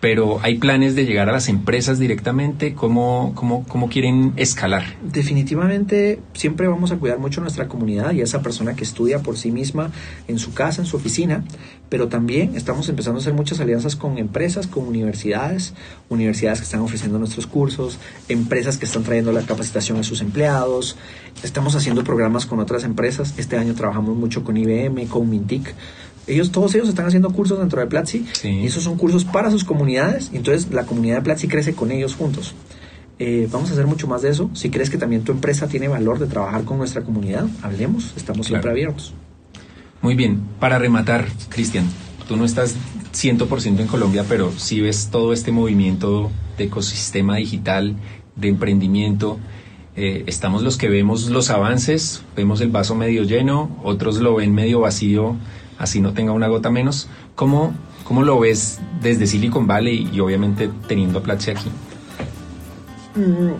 pero 0.00 0.38
hay 0.42 0.58
planes 0.58 0.94
de 0.94 1.04
llegar 1.04 1.28
a 1.28 1.32
las 1.32 1.48
empresas 1.48 1.98
directamente. 1.98 2.74
¿Cómo, 2.74 3.32
cómo, 3.34 3.64
cómo 3.66 3.88
quieren 3.88 4.32
escalar? 4.36 4.96
Definitivamente 5.02 6.20
siempre 6.34 6.68
vamos 6.68 6.92
a 6.92 6.96
cuidar 6.96 7.18
mucho 7.18 7.40
nuestra 7.40 7.68
comunidad 7.68 8.12
y 8.12 8.20
a 8.20 8.24
esa 8.24 8.42
persona 8.42 8.74
que 8.74 8.84
estudia 8.84 9.20
por 9.20 9.36
sí 9.36 9.50
misma 9.50 9.90
en 10.28 10.38
su 10.38 10.52
casa, 10.52 10.82
en 10.82 10.86
su 10.86 10.96
oficina, 10.96 11.44
pero 11.88 12.08
también 12.08 12.56
estamos 12.56 12.88
empezando 12.88 13.18
a 13.18 13.22
hacer 13.22 13.34
muchas 13.34 13.60
alianzas 13.60 13.96
con 13.96 14.18
empresas, 14.18 14.66
con 14.66 14.86
universidades, 14.86 15.74
universidades 16.08 16.60
que 16.60 16.64
están 16.64 16.80
ofreciendo 16.80 17.18
nuestros 17.18 17.46
cursos, 17.46 17.98
empresas 18.28 18.76
que 18.76 18.84
están 18.84 19.02
trayendo 19.02 19.32
la 19.32 19.42
capacitación 19.42 19.98
a 19.98 20.02
sus 20.02 20.20
empleados. 20.20 20.96
Estamos 21.42 21.74
haciendo 21.74 22.04
programas 22.04 22.46
con 22.46 22.60
otras 22.60 22.84
empresas. 22.84 23.34
Este 23.38 23.56
año 23.56 23.74
trabajamos 23.74 24.16
mucho 24.16 24.44
con 24.44 24.56
IBM, 24.56 25.06
con 25.06 25.28
Mintic 25.30 25.74
ellos, 26.26 26.50
todos 26.50 26.74
ellos 26.74 26.88
están 26.88 27.06
haciendo 27.06 27.30
cursos 27.30 27.58
dentro 27.58 27.80
de 27.80 27.86
Platzi 27.86 28.26
y 28.42 28.66
esos 28.66 28.82
son 28.82 28.96
cursos 28.96 29.24
para 29.24 29.50
sus 29.50 29.64
comunidades 29.64 30.30
y 30.32 30.36
entonces 30.36 30.72
la 30.72 30.84
comunidad 30.84 31.16
de 31.16 31.22
Platzi 31.22 31.48
crece 31.48 31.74
con 31.74 31.92
ellos 31.92 32.14
juntos. 32.14 32.54
Eh, 33.18 33.48
vamos 33.50 33.70
a 33.70 33.72
hacer 33.72 33.86
mucho 33.86 34.06
más 34.06 34.22
de 34.22 34.30
eso. 34.30 34.50
Si 34.52 34.68
crees 34.68 34.90
que 34.90 34.98
también 34.98 35.22
tu 35.22 35.32
empresa 35.32 35.68
tiene 35.68 35.88
valor 35.88 36.18
de 36.18 36.26
trabajar 36.26 36.64
con 36.64 36.78
nuestra 36.78 37.02
comunidad, 37.02 37.46
hablemos, 37.62 38.12
estamos 38.16 38.46
siempre 38.46 38.70
abiertos. 38.70 39.14
Muy 40.02 40.14
bien, 40.14 40.40
para 40.60 40.78
rematar, 40.78 41.26
Cristian, 41.48 41.86
tú 42.28 42.36
no 42.36 42.44
estás 42.44 42.76
100% 43.14 43.80
en 43.80 43.86
Colombia, 43.86 44.24
pero 44.28 44.52
sí 44.56 44.80
ves 44.80 45.08
todo 45.10 45.32
este 45.32 45.50
movimiento 45.50 46.30
de 46.58 46.64
ecosistema 46.64 47.36
digital, 47.36 47.96
de 48.34 48.48
emprendimiento. 48.48 49.38
Eh, 49.96 50.24
estamos 50.26 50.62
los 50.62 50.76
que 50.76 50.90
vemos 50.90 51.30
los 51.30 51.48
avances, 51.48 52.22
vemos 52.36 52.60
el 52.60 52.68
vaso 52.68 52.94
medio 52.94 53.22
lleno, 53.22 53.80
otros 53.82 54.18
lo 54.18 54.34
ven 54.34 54.54
medio 54.54 54.80
vacío 54.80 55.36
así 55.78 56.00
no 56.00 56.12
tenga 56.12 56.32
una 56.32 56.48
gota 56.48 56.70
menos. 56.70 57.08
¿Cómo, 57.34 57.74
cómo 58.04 58.22
lo 58.22 58.38
ves 58.38 58.80
desde 59.02 59.26
Silicon 59.26 59.66
Valley 59.66 60.08
y 60.12 60.20
obviamente 60.20 60.70
teniendo 60.88 61.18
a 61.18 61.32
aquí? 61.32 61.70
Mm, 63.14 63.54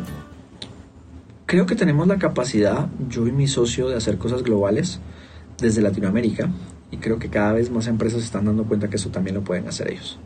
creo 1.46 1.66
que 1.66 1.74
tenemos 1.74 2.06
la 2.06 2.18
capacidad, 2.18 2.88
yo 3.08 3.26
y 3.26 3.32
mi 3.32 3.46
socio, 3.46 3.88
de 3.88 3.96
hacer 3.96 4.18
cosas 4.18 4.42
globales 4.42 5.00
desde 5.58 5.80
Latinoamérica 5.80 6.50
y 6.90 6.98
creo 6.98 7.18
que 7.18 7.28
cada 7.28 7.52
vez 7.52 7.70
más 7.70 7.86
empresas 7.86 8.22
están 8.22 8.44
dando 8.44 8.64
cuenta 8.64 8.88
que 8.88 8.96
eso 8.96 9.10
también 9.10 9.34
lo 9.34 9.42
pueden 9.42 9.66
hacer 9.68 9.90
ellos. 9.90 10.18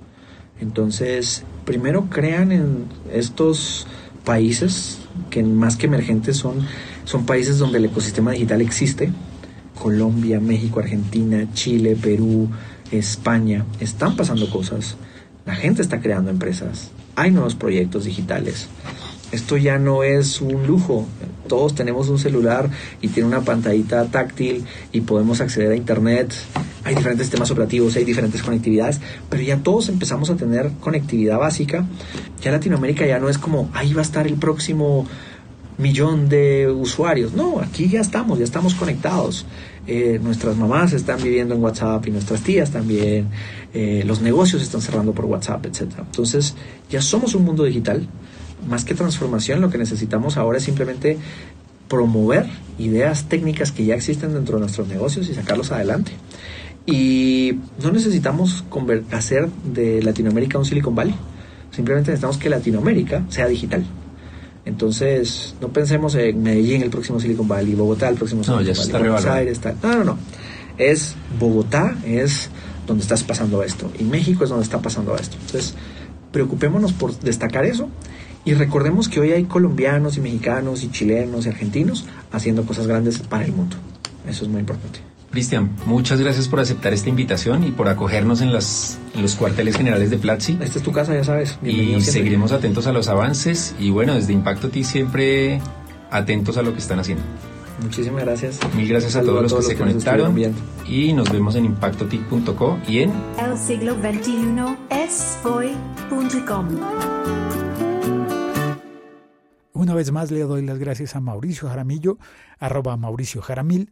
Entonces, 0.61 1.45
primero 1.65 2.09
crean 2.11 2.53
en 2.53 2.85
estos 3.13 3.87
países 4.25 4.99
que 5.31 5.43
más 5.43 5.77
que 5.77 5.87
emergentes 5.87 6.37
son, 6.37 6.67
son 7.05 7.25
países 7.25 7.59
donde 7.59 7.79
el 7.79 7.87
ecosistema 7.87 8.33
digital 8.33 8.61
existe, 8.61 9.11
Colombia, 9.81 10.41
México, 10.41 10.79
Argentina, 10.79 11.49
Chile, 11.55 11.97
Perú, 12.01 12.51
España, 12.93 13.65
están 13.81 14.15
pasando 14.15 14.51
cosas, 14.51 14.97
la 15.47 15.55
gente 15.55 15.81
está 15.81 16.01
creando 16.01 16.31
empresas, 16.31 16.91
hay 17.17 17.31
nuevos 17.31 17.55
proyectos 17.55 18.05
digitales. 18.05 18.69
Esto 19.33 19.57
ya 19.57 19.79
no 19.79 20.03
es 20.03 20.41
un 20.41 20.67
lujo. 20.67 21.07
Todos 21.49 21.75
tenemos 21.75 22.09
un 22.09 22.19
celular 22.19 22.69
y 23.01 23.09
tiene 23.09 23.29
una 23.29 23.43
pantallita 23.43 24.05
táctil 24.07 24.65
y 24.93 25.01
podemos 25.03 25.41
acceder 25.41 25.71
a 25.71 25.77
internet. 25.77 26.35
Hay 26.85 26.95
diferentes 26.97 27.27
sistemas 27.27 27.51
operativos, 27.51 27.97
hay 27.97 28.05
diferentes 28.05 28.43
conectividades, 28.43 29.01
pero 29.29 29.43
ya 29.43 29.59
todos 29.59 29.89
empezamos 29.89 30.31
a 30.31 30.37
tener 30.37 30.73
conectividad 30.81 31.39
básica. 31.39 31.87
Ya 32.43 32.51
Latinoamérica 32.51 33.07
ya 33.07 33.19
no 33.19 33.29
es 33.29 33.39
como 33.39 33.71
ahí 33.73 33.93
va 33.95 34.01
a 34.01 34.05
estar 34.05 34.27
el 34.27 34.35
próximo 34.35 35.07
millón 35.81 36.29
de 36.29 36.69
usuarios. 36.69 37.33
No, 37.33 37.61
aquí 37.61 37.89
ya 37.89 38.01
estamos, 38.01 38.39
ya 38.39 38.45
estamos 38.45 38.75
conectados. 38.75 39.47
Eh, 39.87 40.21
nuestras 40.23 40.57
mamás 40.57 40.93
están 40.93 41.23
viviendo 41.23 41.55
en 41.55 41.63
WhatsApp 41.63 42.07
y 42.07 42.11
nuestras 42.11 42.43
tías 42.43 42.71
también. 42.71 43.29
Eh, 43.73 44.03
los 44.07 44.21
negocios 44.21 44.63
están 44.63 44.81
cerrando 44.81 45.13
por 45.13 45.25
WhatsApp, 45.25 45.67
etc. 45.67 45.93
Entonces, 45.99 46.55
ya 46.91 47.01
somos 47.01 47.35
un 47.35 47.45
mundo 47.45 47.65
digital. 47.65 48.07
Más 48.69 48.85
que 48.85 48.95
transformación, 48.95 49.61
lo 49.61 49.71
que 49.71 49.79
necesitamos 49.79 50.37
ahora 50.37 50.59
es 50.59 50.65
simplemente 50.65 51.19
promover 51.89 52.47
ideas 52.79 53.29
técnicas 53.29 53.73
que 53.73 53.85
ya 53.85 53.95
existen 53.95 54.35
dentro 54.35 54.57
de 54.57 54.61
nuestros 54.61 54.87
negocios 54.87 55.29
y 55.29 55.35
sacarlos 55.35 55.73
adelante. 55.73 56.13
Y 56.87 57.59
no 57.83 57.91
necesitamos 57.91 58.65
hacer 59.13 59.49
de 59.65 60.03
Latinoamérica 60.03 60.59
un 60.59 60.65
Silicon 60.65 60.95
Valley. 60.95 61.15
Simplemente 61.71 62.11
necesitamos 62.11 62.39
que 62.39 62.51
Latinoamérica 62.51 63.25
sea 63.29 63.47
digital. 63.47 63.85
Entonces, 64.65 65.55
no 65.61 65.69
pensemos 65.69 66.15
en 66.15 66.43
Medellín 66.43 66.83
el 66.83 66.91
próximo 66.91 67.19
Silicon 67.19 67.49
Valley, 67.49 67.75
Bogotá 67.75 68.09
el 68.09 68.17
próximo 68.17 68.45
Silicon 68.45 68.65
Valley, 68.67 69.09
Buenos 69.09 69.27
Aires 69.27 69.61
No, 69.83 69.97
no, 69.97 70.05
no. 70.05 70.19
Es 70.79 71.15
Bogotá, 71.39 71.97
es 72.05 72.51
donde 72.87 73.03
estás 73.03 73.23
pasando 73.23 73.63
esto. 73.63 73.91
Y 73.99 74.05
México 74.05 74.45
es 74.45 74.51
donde 74.51 74.65
está 74.65 74.81
pasando 74.81 75.17
esto. 75.17 75.37
Entonces, 75.41 75.75
preocupémonos 76.33 76.93
por 76.93 77.19
destacar 77.21 77.65
eso 77.65 77.89
y 78.45 78.55
recordemos 78.55 79.09
que 79.09 79.21
hoy 79.21 79.33
hay 79.33 79.45
colombianos 79.45 80.17
y 80.17 80.21
mexicanos 80.21 80.83
y 80.83 80.91
chilenos 80.91 81.47
y 81.47 81.51
argentinos 81.51 82.07
haciendo 82.33 82.65
cosas 82.65 82.87
grandes 82.87 83.19
para 83.19 83.45
el 83.45 83.53
mundo. 83.53 83.77
Eso 84.27 84.45
es 84.45 84.51
muy 84.51 84.61
importante. 84.61 85.10
Cristian, 85.31 85.71
muchas 85.87 86.21
gracias 86.21 86.49
por 86.49 86.59
aceptar 86.59 86.93
esta 86.93 87.09
invitación 87.09 87.63
y 87.63 87.71
por 87.71 87.89
acogernos 87.89 88.41
en, 88.41 88.53
los 88.53 88.99
cuarteles 89.39 89.77
generales 89.77 90.11
de 90.11 90.19
Platzi. 90.19 90.59
Esta 90.61 90.79
es 90.79 90.85
tu 90.85 90.93
casa, 90.93 91.15
ya 91.15 91.23
sabes. 91.23 91.59
y 91.63 92.01
seguiremos 92.01 92.51
atentos 92.53 92.87
a 92.89 92.93
los 92.93 93.09
avances 93.09 93.75
y 93.79 93.91
bueno, 93.91 94.15
desde 94.15 94.33
Impacto 94.33 94.71
T 94.71 94.83
siempre 94.83 95.61
atentos 96.11 96.57
a 96.57 96.63
lo 96.63 96.73
que 96.73 96.79
están 96.79 96.99
haciendo. 96.99 97.23
Muchísimas 97.83 98.25
gracias. 98.25 98.59
Mil 98.77 98.89
gracias 98.89 99.17
a 99.17 99.23
todos, 99.23 99.43
los 99.43 99.55
que 99.55 99.63
se 99.63 99.77
conectaron 99.77 100.37
y 100.87 101.13
nos 101.13 101.31
vemos 101.31 101.55
en 101.55 101.65
impactotic.co 101.65 102.79
y 102.87 103.01
en 103.01 103.13
el 103.39 103.57
siglo 103.57 103.97
21 104.01 104.77
es 104.91 105.39
hoy.com. 105.45 106.69
Una 109.73 109.95
vez 109.95 110.13
más 110.13 110.31
le 110.31 110.41
doy 110.41 110.63
las 110.63 110.79
gracias 110.79 111.17
a 111.17 111.21
Mauricio 111.21 111.69
Jaramillo, 111.69 112.19
arroba 112.59 112.97
Mauricio 112.99 113.41
Jaramil, 113.41 113.91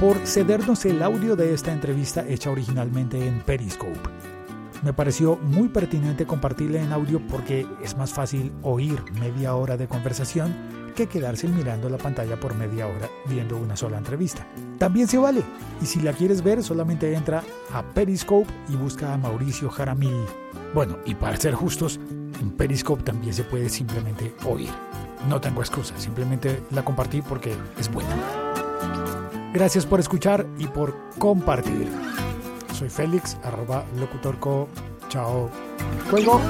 por 0.00 0.18
cedernos 0.26 0.84
el 0.84 1.02
audio 1.02 1.36
de 1.36 1.54
esta 1.54 1.72
entrevista 1.72 2.24
hecha 2.28 2.50
originalmente 2.50 3.26
en 3.26 3.40
Periscope. 3.40 4.00
Me 4.82 4.92
pareció 4.92 5.36
muy 5.36 5.68
pertinente 5.68 6.26
compartirla 6.26 6.82
en 6.82 6.92
audio 6.92 7.20
porque 7.28 7.66
es 7.82 7.96
más 7.96 8.12
fácil 8.12 8.52
oír 8.62 9.00
media 9.12 9.54
hora 9.54 9.76
de 9.76 9.86
conversación 9.86 10.54
que 10.96 11.06
quedarse 11.06 11.48
mirando 11.48 11.88
la 11.88 11.98
pantalla 11.98 12.38
por 12.38 12.54
media 12.54 12.86
hora 12.86 13.08
viendo 13.26 13.56
una 13.56 13.76
sola 13.76 13.98
entrevista. 13.98 14.46
También 14.78 15.08
se 15.08 15.18
vale, 15.18 15.42
y 15.80 15.86
si 15.86 16.00
la 16.00 16.12
quieres 16.12 16.42
ver 16.42 16.62
solamente 16.62 17.14
entra 17.14 17.42
a 17.72 17.82
Periscope 17.82 18.52
y 18.68 18.76
busca 18.76 19.14
a 19.14 19.18
Mauricio 19.18 19.70
Jaramil. 19.70 20.24
Bueno, 20.74 20.98
y 21.06 21.14
para 21.14 21.36
ser 21.36 21.54
justos, 21.54 22.00
en 22.40 22.50
Periscope 22.50 23.04
también 23.04 23.32
se 23.32 23.44
puede 23.44 23.68
simplemente 23.68 24.34
oír. 24.44 24.70
No 25.28 25.40
tengo 25.40 25.60
excusa, 25.60 25.94
simplemente 25.98 26.62
la 26.72 26.84
compartí 26.84 27.22
porque 27.22 27.54
es 27.78 27.90
buena. 27.92 28.16
Gracias 29.52 29.84
por 29.84 30.00
escuchar 30.00 30.46
y 30.58 30.66
por 30.66 30.94
compartir. 31.18 31.88
Soy 32.72 32.88
Félix, 32.88 33.36
arroba 33.44 33.84
locutorco. 33.98 34.68
Chao. 35.08 35.50
Cuelgo. 36.10 36.40